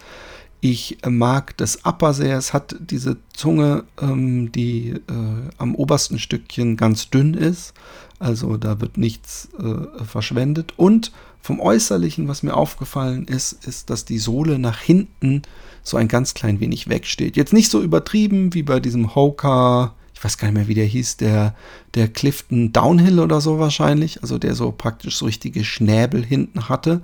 Ich 0.60 0.98
mag 1.08 1.56
das 1.58 1.86
Upper 1.86 2.14
sehr. 2.14 2.38
Es 2.38 2.54
hat 2.54 2.76
diese 2.80 3.18
Zunge, 3.34 3.84
ähm, 4.02 4.52
die 4.52 4.90
äh, 4.90 5.50
am 5.58 5.76
obersten 5.76 6.18
Stückchen 6.18 6.78
ganz 6.78 7.10
dünn 7.10 7.34
ist. 7.36 7.74
Also 8.20 8.58
da 8.58 8.82
wird 8.82 8.98
nichts 8.98 9.50
äh, 9.60 10.04
verschwendet. 10.04 10.74
Und 10.78 11.12
vom 11.42 11.60
Äußerlichen, 11.60 12.28
was 12.28 12.42
mir 12.42 12.56
aufgefallen 12.56 13.26
ist, 13.26 13.66
ist, 13.66 13.90
dass 13.92 14.06
die 14.06 14.18
Sohle 14.18 14.58
nach 14.58 14.80
hinten 14.80 15.44
so 15.84 15.96
ein 15.96 16.08
ganz 16.08 16.34
klein 16.34 16.60
wenig 16.60 16.90
wegsteht. 16.90 17.38
Jetzt 17.38 17.54
nicht 17.54 17.70
so 17.70 17.82
übertrieben 17.82 18.54
wie 18.54 18.64
bei 18.64 18.80
diesem 18.80 19.14
Hoka 19.14 19.94
ich 20.18 20.24
weiß 20.24 20.40
gar 20.40 20.48
nicht 20.48 20.58
mehr, 20.58 20.68
wie 20.68 20.74
der 20.74 20.86
hieß, 20.86 21.18
der, 21.18 21.54
der 21.94 22.08
Clifton 22.08 22.74
Downhill 22.74 23.20
oder 23.20 23.40
so 23.40 23.60
wahrscheinlich, 23.60 24.24
also 24.24 24.40
der 24.40 24.56
so 24.56 24.72
praktisch 24.72 25.18
so 25.18 25.26
richtige 25.26 25.64
Schnäbel 25.64 26.26
hinten 26.26 26.70
hatte. 26.70 27.02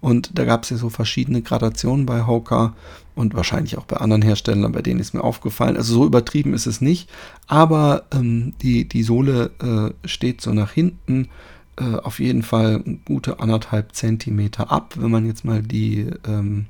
Und 0.00 0.38
da 0.38 0.44
gab 0.44 0.62
es 0.62 0.70
ja 0.70 0.76
so 0.76 0.90
verschiedene 0.90 1.42
Gradationen 1.42 2.06
bei 2.06 2.26
Hoka 2.26 2.74
und 3.14 3.34
wahrscheinlich 3.34 3.78
auch 3.78 3.84
bei 3.84 3.96
anderen 3.96 4.22
Herstellern, 4.22 4.70
bei 4.70 4.82
denen 4.82 5.00
ist 5.00 5.12
mir 5.12 5.24
aufgefallen. 5.24 5.76
Also 5.76 5.94
so 5.94 6.06
übertrieben 6.06 6.54
ist 6.54 6.66
es 6.66 6.80
nicht, 6.80 7.10
aber 7.48 8.04
ähm, 8.12 8.54
die, 8.62 8.88
die 8.88 9.02
Sohle 9.02 9.50
äh, 9.60 10.06
steht 10.06 10.40
so 10.40 10.52
nach 10.52 10.70
hinten 10.70 11.28
äh, 11.76 11.96
auf 11.96 12.20
jeden 12.20 12.42
Fall 12.42 12.82
gute 13.04 13.40
anderthalb 13.40 13.94
Zentimeter 13.94 14.70
ab, 14.70 14.94
wenn 14.98 15.10
man 15.10 15.26
jetzt 15.26 15.44
mal 15.44 15.62
die 15.62 16.10
ähm, 16.26 16.66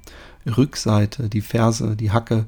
Rückseite, 0.46 1.28
die 1.28 1.42
Ferse, 1.42 1.96
die 1.96 2.12
Hacke 2.12 2.46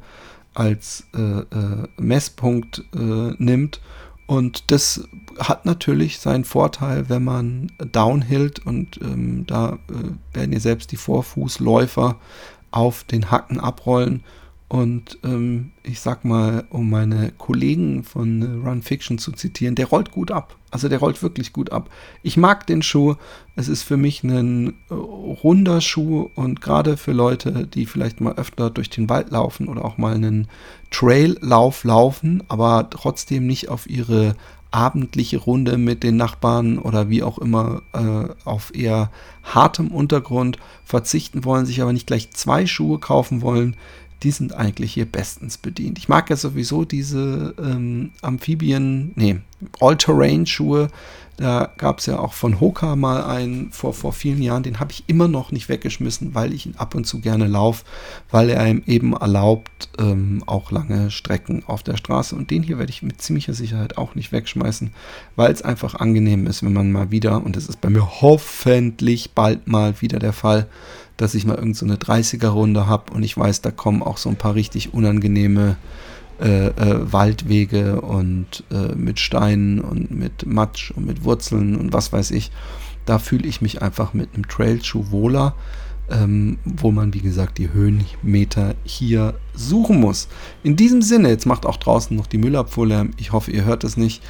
als 0.54 1.06
äh, 1.14 1.40
äh, 1.40 1.88
Messpunkt 1.98 2.84
äh, 2.94 3.34
nimmt. 3.38 3.80
Und 4.30 4.70
das 4.70 5.08
hat 5.40 5.66
natürlich 5.66 6.20
seinen 6.20 6.44
Vorteil, 6.44 7.08
wenn 7.08 7.24
man 7.24 7.72
downhillt 7.78 8.64
und 8.64 9.00
ähm, 9.02 9.44
da 9.44 9.80
äh, 9.88 10.36
werden 10.36 10.52
ja 10.52 10.60
selbst 10.60 10.92
die 10.92 10.96
Vorfußläufer 10.96 12.14
auf 12.70 13.02
den 13.02 13.32
Hacken 13.32 13.58
abrollen 13.58 14.22
und 14.70 15.18
ähm, 15.24 15.72
ich 15.82 15.98
sag 15.98 16.24
mal, 16.24 16.64
um 16.70 16.90
meine 16.90 17.32
Kollegen 17.32 18.04
von 18.04 18.62
Run 18.64 18.82
Fiction 18.82 19.18
zu 19.18 19.32
zitieren, 19.32 19.74
der 19.74 19.86
rollt 19.86 20.12
gut 20.12 20.30
ab. 20.30 20.54
Also 20.70 20.88
der 20.88 21.00
rollt 21.00 21.24
wirklich 21.24 21.52
gut 21.52 21.72
ab. 21.72 21.90
Ich 22.22 22.36
mag 22.36 22.68
den 22.68 22.80
Schuh. 22.80 23.16
Es 23.56 23.66
ist 23.66 23.82
für 23.82 23.96
mich 23.96 24.22
ein 24.22 24.74
äh, 24.88 24.94
runder 24.94 25.80
Schuh 25.80 26.30
und 26.36 26.60
gerade 26.60 26.96
für 26.96 27.10
Leute, 27.10 27.66
die 27.66 27.84
vielleicht 27.84 28.20
mal 28.20 28.34
öfter 28.34 28.70
durch 28.70 28.90
den 28.90 29.08
Wald 29.08 29.32
laufen 29.32 29.66
oder 29.66 29.84
auch 29.84 29.98
mal 29.98 30.14
einen 30.14 30.46
Traillauf 30.90 31.84
laufen, 31.84 32.42
aber 32.48 32.88
trotzdem 32.90 33.46
nicht 33.46 33.68
auf 33.68 33.88
ihre 33.88 34.34
abendliche 34.70 35.38
Runde 35.38 35.78
mit 35.78 36.02
den 36.02 36.16
Nachbarn 36.16 36.78
oder 36.78 37.08
wie 37.08 37.22
auch 37.22 37.38
immer 37.38 37.82
äh, 37.92 38.28
auf 38.44 38.74
eher 38.74 39.10
hartem 39.42 39.88
Untergrund 39.88 40.58
verzichten 40.84 41.44
wollen, 41.44 41.66
sich 41.66 41.82
aber 41.82 41.92
nicht 41.92 42.06
gleich 42.06 42.30
zwei 42.30 42.66
Schuhe 42.66 42.98
kaufen 42.98 43.42
wollen, 43.42 43.76
die 44.22 44.30
sind 44.30 44.52
eigentlich 44.52 44.92
hier 44.92 45.06
bestens 45.06 45.58
bedient. 45.58 45.98
Ich 45.98 46.08
mag 46.08 46.28
ja 46.30 46.36
sowieso 46.36 46.84
diese 46.84 47.54
ähm, 47.58 48.10
Amphibien, 48.20 49.12
nee, 49.14 49.40
All-Terrain-Schuhe. 49.80 50.88
Da 51.40 51.72
gab 51.78 52.00
es 52.00 52.06
ja 52.06 52.18
auch 52.18 52.34
von 52.34 52.60
Hoka 52.60 52.96
mal 52.96 53.24
einen 53.24 53.72
vor, 53.72 53.94
vor 53.94 54.12
vielen 54.12 54.42
Jahren, 54.42 54.62
den 54.62 54.78
habe 54.78 54.92
ich 54.92 55.04
immer 55.06 55.26
noch 55.26 55.52
nicht 55.52 55.70
weggeschmissen, 55.70 56.34
weil 56.34 56.52
ich 56.52 56.66
ihn 56.66 56.74
ab 56.76 56.94
und 56.94 57.06
zu 57.06 57.20
gerne 57.20 57.46
laufe, 57.46 57.86
weil 58.30 58.50
er 58.50 58.68
ihm 58.68 58.82
eben 58.84 59.14
erlaubt, 59.14 59.88
ähm, 59.98 60.44
auch 60.44 60.70
lange 60.70 61.10
Strecken 61.10 61.62
auf 61.66 61.82
der 61.82 61.96
Straße. 61.96 62.36
Und 62.36 62.50
den 62.50 62.62
hier 62.62 62.78
werde 62.78 62.90
ich 62.90 63.02
mit 63.02 63.22
ziemlicher 63.22 63.54
Sicherheit 63.54 63.96
auch 63.96 64.14
nicht 64.14 64.32
wegschmeißen, 64.32 64.90
weil 65.34 65.50
es 65.50 65.62
einfach 65.62 65.94
angenehm 65.94 66.46
ist, 66.46 66.62
wenn 66.62 66.74
man 66.74 66.92
mal 66.92 67.10
wieder, 67.10 67.42
und 67.42 67.56
das 67.56 67.68
ist 67.68 67.80
bei 67.80 67.88
mir 67.88 68.20
hoffentlich 68.20 69.30
bald 69.30 69.66
mal 69.66 69.98
wieder 70.02 70.18
der 70.18 70.34
Fall, 70.34 70.66
dass 71.16 71.34
ich 71.34 71.46
mal 71.46 71.56
irgendeine 71.56 71.92
so 71.94 71.98
30er-Runde 71.98 72.86
habe 72.86 73.14
und 73.14 73.22
ich 73.22 73.34
weiß, 73.34 73.62
da 73.62 73.70
kommen 73.70 74.02
auch 74.02 74.18
so 74.18 74.28
ein 74.28 74.36
paar 74.36 74.54
richtig 74.54 74.92
unangenehme 74.92 75.76
äh, 76.40 76.68
äh, 76.68 77.12
Waldwege 77.12 78.00
und 78.00 78.64
äh, 78.70 78.94
mit 78.94 79.20
Steinen 79.20 79.80
und 79.80 80.10
mit 80.10 80.46
Matsch 80.46 80.90
und 80.90 81.06
mit 81.06 81.24
Wurzeln 81.24 81.76
und 81.76 81.92
was 81.92 82.12
weiß 82.12 82.30
ich. 82.30 82.50
Da 83.04 83.18
fühle 83.18 83.46
ich 83.46 83.60
mich 83.60 83.82
einfach 83.82 84.14
mit 84.14 84.34
einem 84.34 84.48
Trailschuh 84.48 85.10
wohler, 85.10 85.54
ähm, 86.10 86.58
wo 86.64 86.90
man, 86.90 87.12
wie 87.12 87.20
gesagt, 87.20 87.58
die 87.58 87.72
Höhenmeter 87.72 88.74
hier 88.84 89.34
suchen 89.54 90.00
muss. 90.00 90.28
In 90.62 90.76
diesem 90.76 91.02
Sinne, 91.02 91.28
jetzt 91.28 91.46
macht 91.46 91.66
auch 91.66 91.76
draußen 91.76 92.16
noch 92.16 92.26
die 92.26 92.38
Müllabfuhr 92.38 92.86
Lärm. 92.86 93.10
Ich 93.16 93.32
hoffe, 93.32 93.50
ihr 93.50 93.64
hört 93.64 93.84
es 93.84 93.96
nicht. 93.96 94.22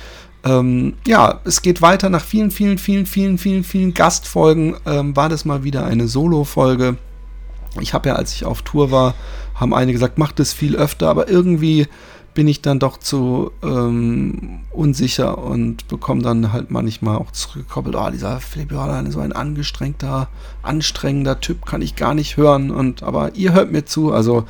Ähm, 0.44 0.94
ja, 1.06 1.40
es 1.44 1.62
geht 1.62 1.82
weiter. 1.82 2.08
Nach 2.10 2.24
vielen, 2.24 2.50
vielen, 2.50 2.78
vielen, 2.78 3.06
vielen, 3.06 3.38
vielen, 3.38 3.64
vielen 3.64 3.94
Gastfolgen 3.94 4.76
ähm, 4.86 5.14
war 5.14 5.28
das 5.28 5.44
mal 5.44 5.64
wieder 5.64 5.84
eine 5.84 6.08
Solo-Folge. 6.08 6.96
Ich 7.80 7.94
habe 7.94 8.08
ja, 8.08 8.14
als 8.16 8.34
ich 8.34 8.44
auf 8.44 8.62
Tour 8.62 8.90
war, 8.90 9.14
haben 9.60 9.74
einige 9.74 9.94
gesagt, 9.94 10.18
mach 10.18 10.32
das 10.32 10.52
viel 10.52 10.74
öfter, 10.76 11.08
aber 11.08 11.28
irgendwie 11.28 11.86
bin 12.32 12.48
ich 12.48 12.62
dann 12.62 12.78
doch 12.78 12.96
zu 12.96 13.50
ähm, 13.62 14.60
unsicher 14.72 15.38
und 15.38 15.88
bekomme 15.88 16.22
dann 16.22 16.52
halt 16.52 16.70
manchmal 16.70 17.16
auch 17.16 17.32
zurückgekoppelt, 17.32 17.96
oh, 17.96 18.08
dieser 18.10 18.40
Philipp 18.40 18.72
Jordan 18.72 19.06
ist 19.06 19.14
so 19.14 19.20
ein 19.20 19.32
angestrengter, 19.32 20.28
anstrengender 20.62 21.40
Typ, 21.40 21.66
kann 21.66 21.82
ich 21.82 21.96
gar 21.96 22.14
nicht 22.14 22.36
hören. 22.36 22.70
Und 22.70 23.02
aber 23.02 23.34
ihr 23.34 23.52
hört 23.52 23.72
mir 23.72 23.84
zu, 23.84 24.12
also 24.12 24.44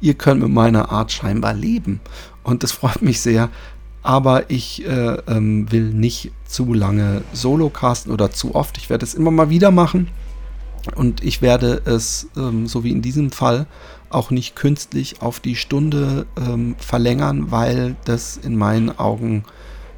ihr 0.00 0.14
könnt 0.14 0.40
mit 0.40 0.50
meiner 0.50 0.90
Art 0.90 1.12
scheinbar 1.12 1.54
leben. 1.54 2.00
Und 2.42 2.62
das 2.62 2.72
freut 2.72 3.02
mich 3.02 3.20
sehr 3.20 3.50
aber 4.06 4.50
ich 4.52 4.86
äh, 4.86 5.16
ähm, 5.26 5.70
will 5.72 5.90
nicht 5.90 6.30
zu 6.46 6.72
lange 6.72 7.22
solo 7.32 7.70
casten 7.70 8.12
oder 8.12 8.30
zu 8.30 8.54
oft. 8.54 8.78
Ich 8.78 8.88
werde 8.88 9.04
es 9.04 9.14
immer 9.14 9.32
mal 9.32 9.50
wieder 9.50 9.72
machen 9.72 10.06
und 10.94 11.24
ich 11.24 11.42
werde 11.42 11.82
es, 11.84 12.28
ähm, 12.36 12.68
so 12.68 12.84
wie 12.84 12.92
in 12.92 13.02
diesem 13.02 13.32
Fall, 13.32 13.66
auch 14.10 14.30
nicht 14.30 14.56
künstlich 14.56 15.22
auf 15.22 15.40
die 15.40 15.56
Stunde 15.56 16.26
ähm, 16.36 16.76
verlängern, 16.78 17.50
weil 17.50 17.96
das 18.04 18.36
in 18.36 18.56
meinen 18.56 18.98
Augen 18.98 19.44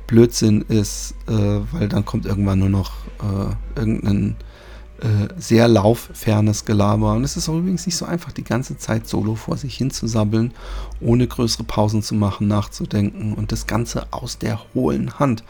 Blödsinn 0.07 0.63
ist, 0.63 1.15
äh, 1.29 1.33
weil 1.73 1.89
dann 1.89 2.05
kommt 2.05 2.27
irgendwann 2.27 2.59
nur 2.59 2.71
noch 2.71 2.93
äh, 3.21 3.79
irgendein 3.79 4.37
äh, 5.01 5.29
sehr 5.39 5.69
lauffernes 5.69 6.65
Gelaber. 6.65 7.13
Und 7.13 7.23
es 7.23 7.37
ist 7.37 7.49
auch 7.49 7.57
übrigens 7.57 7.87
nicht 7.87 7.97
so 7.97 8.07
einfach, 8.07 8.33
die 8.33 8.43
ganze 8.43 8.79
Zeit 8.79 9.07
solo 9.07 9.37
vor 9.37 9.57
sich 9.57 9.77
hinzusabbeln, 9.77 10.53
ohne 11.01 11.27
größere 11.27 11.65
Pausen 11.65 12.03
zu 12.03 12.15
machen, 12.15 12.49
nachzudenken 12.49 13.35
und 13.35 13.53
das 13.53 13.67
Ganze 13.67 14.09
aus 14.11 14.39
der 14.39 14.61
hohlen 14.75 15.19
Hand. 15.19 15.45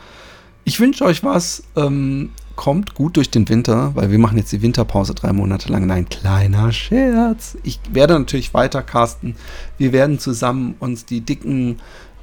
Ich 0.65 0.81
wünsche 0.81 1.05
euch 1.05 1.25
was. 1.25 1.63
Ähm, 1.77 2.31
kommt 2.59 2.95
gut 2.95 3.17
durch 3.17 3.31
den 3.31 3.49
Winter, 3.49 3.93
weil 3.95 4.11
wir 4.11 4.19
machen 4.19 4.37
jetzt 4.37 4.51
die 4.51 4.63
Winterpause 4.63 5.15
drei 5.15 5.33
Monate 5.33 5.71
lang. 5.71 5.87
Nein, 5.87 6.09
kleiner 6.09 6.73
Scherz. 6.73 7.57
Ich 7.63 7.79
werde 7.93 8.19
natürlich 8.19 8.53
weiter 8.53 8.83
casten. 8.83 9.37
Wir 9.79 9.93
werden 9.93 10.19
zusammen 10.19 10.75
uns 10.81 11.07
die 11.07 11.21
dicken 11.21 11.77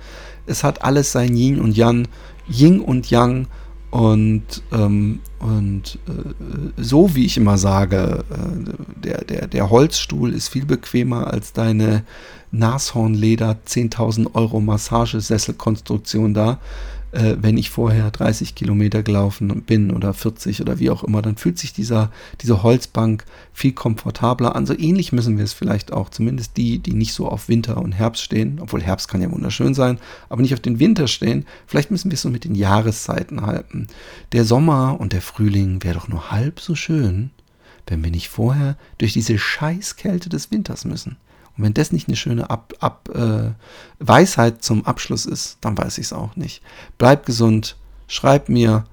es 0.48 0.64
hat 0.64 0.84
alles 0.84 1.12
sein 1.12 1.36
Yin 1.36 1.60
und 1.60 1.78
Yang, 1.78 2.08
Yin 2.48 2.80
und 2.80 3.10
Yang 3.12 3.48
und, 3.92 4.64
ähm, 4.72 5.20
und 5.38 6.00
äh, 6.08 6.82
so 6.82 7.14
wie 7.14 7.28
ich 7.28 7.38
immer 7.38 7.60
sage, 7.60 8.26
äh, 8.32 9.04
der, 9.04 9.24
der, 9.24 9.48
der 9.48 9.70
Holzstuhl 9.70 10.34
ist 10.34 10.48
viel 10.48 10.66
bequemer 10.66 11.32
als 11.32 11.54
deine 11.54 12.04
Nashornleder 12.50 13.60
10.000 13.68 14.34
Euro 14.34 14.62
Massagesesselkonstruktion 14.62 16.34
da. 16.34 16.60
Äh, 17.14 17.38
wenn 17.40 17.58
ich 17.58 17.70
vorher 17.70 18.10
30 18.12 18.56
Kilometer 18.56 19.04
gelaufen 19.04 19.64
bin 19.66 19.92
oder 19.92 20.14
40 20.14 20.62
oder 20.62 20.80
wie 20.80 20.90
auch 20.90 21.04
immer, 21.04 21.22
dann 21.22 21.38
fühlt 21.38 21.60
sich 21.60 21.72
dieser, 21.72 22.12
diese 22.42 22.64
Holzbank 22.64 23.26
viel 23.54 23.72
komfortabler 23.72 24.56
an. 24.56 24.66
So 24.66 24.78
ähnlich 24.78 25.14
müssen 25.14 25.38
wir 25.38 25.44
es 25.44 25.54
vielleicht 25.54 25.94
auch, 25.94 26.10
zumindest 26.10 26.58
die, 26.58 26.80
die 26.80 26.94
nicht 26.94 27.14
so 27.14 27.28
auf 27.28 27.50
Winter 27.50 27.78
und 27.78 27.92
Herbst 27.92 28.24
stehen, 28.24 28.60
obwohl 28.60 28.82
Herbst 28.82 29.08
kann 29.08 29.22
ja 29.22 29.32
wunderschön 29.32 29.74
sein, 29.74 30.00
aber 30.30 30.42
nicht 30.42 30.54
auf 30.54 30.60
den 30.60 30.80
Winter 30.80 31.08
stehen. 31.08 31.46
Vielleicht 31.68 31.92
müssen 31.92 32.10
wir 32.10 32.16
es 32.16 32.22
so 32.24 32.30
mit 32.30 32.46
den 32.46 32.56
Jahreszeiten 32.56 33.46
halten. 33.46 33.88
Der 34.32 34.44
Sommer 34.44 35.00
und 35.00 35.14
der 35.14 35.22
Frühling 35.22 35.84
wäre 35.84 35.96
doch 35.96 36.08
nur 36.08 36.32
halb 36.32 36.60
so 36.60 36.74
schön, 36.74 37.30
wenn 37.88 38.04
wir 38.04 38.12
nicht 38.12 38.30
vorher 38.30 38.76
durch 38.98 39.14
diese 39.14 39.38
Scheißkälte 39.38 40.30
des 40.30 40.52
Winters 40.52 40.86
müssen. 40.86 41.18
Und 41.58 41.64
wenn 41.64 41.74
das 41.74 41.92
nicht 41.92 42.08
eine 42.08 42.18
schöne 42.18 42.50
Ab 42.50 42.74
Ab 42.80 43.10
äh, 43.14 43.52
Weisheit 44.00 44.64
zum 44.64 44.86
Abschluss 44.86 45.26
ist, 45.26 45.58
dann 45.62 45.78
weiß 45.78 45.98
ich 45.98 46.08
es 46.08 46.14
auch 46.14 46.36
nicht. 46.36 46.62
Bleibt 46.98 47.26
gesund, 47.26 47.78
schreibt 48.08 48.50
mir, 48.50 48.86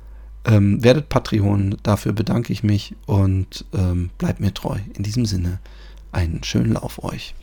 ähm, 0.44 0.82
werdet 0.82 1.08
Patreon, 1.08 1.76
dafür 1.82 2.12
bedanke 2.12 2.52
ich 2.52 2.62
mich 2.62 2.94
und 3.06 3.64
ähm, 3.74 4.10
bleibt 4.18 4.40
mir 4.40 4.54
treu. 4.54 4.78
In 4.94 5.02
diesem 5.02 5.26
Sinne, 5.26 5.58
einen 6.12 6.42
schönen 6.42 6.72
Lauf 6.72 7.02
euch. 7.02 7.34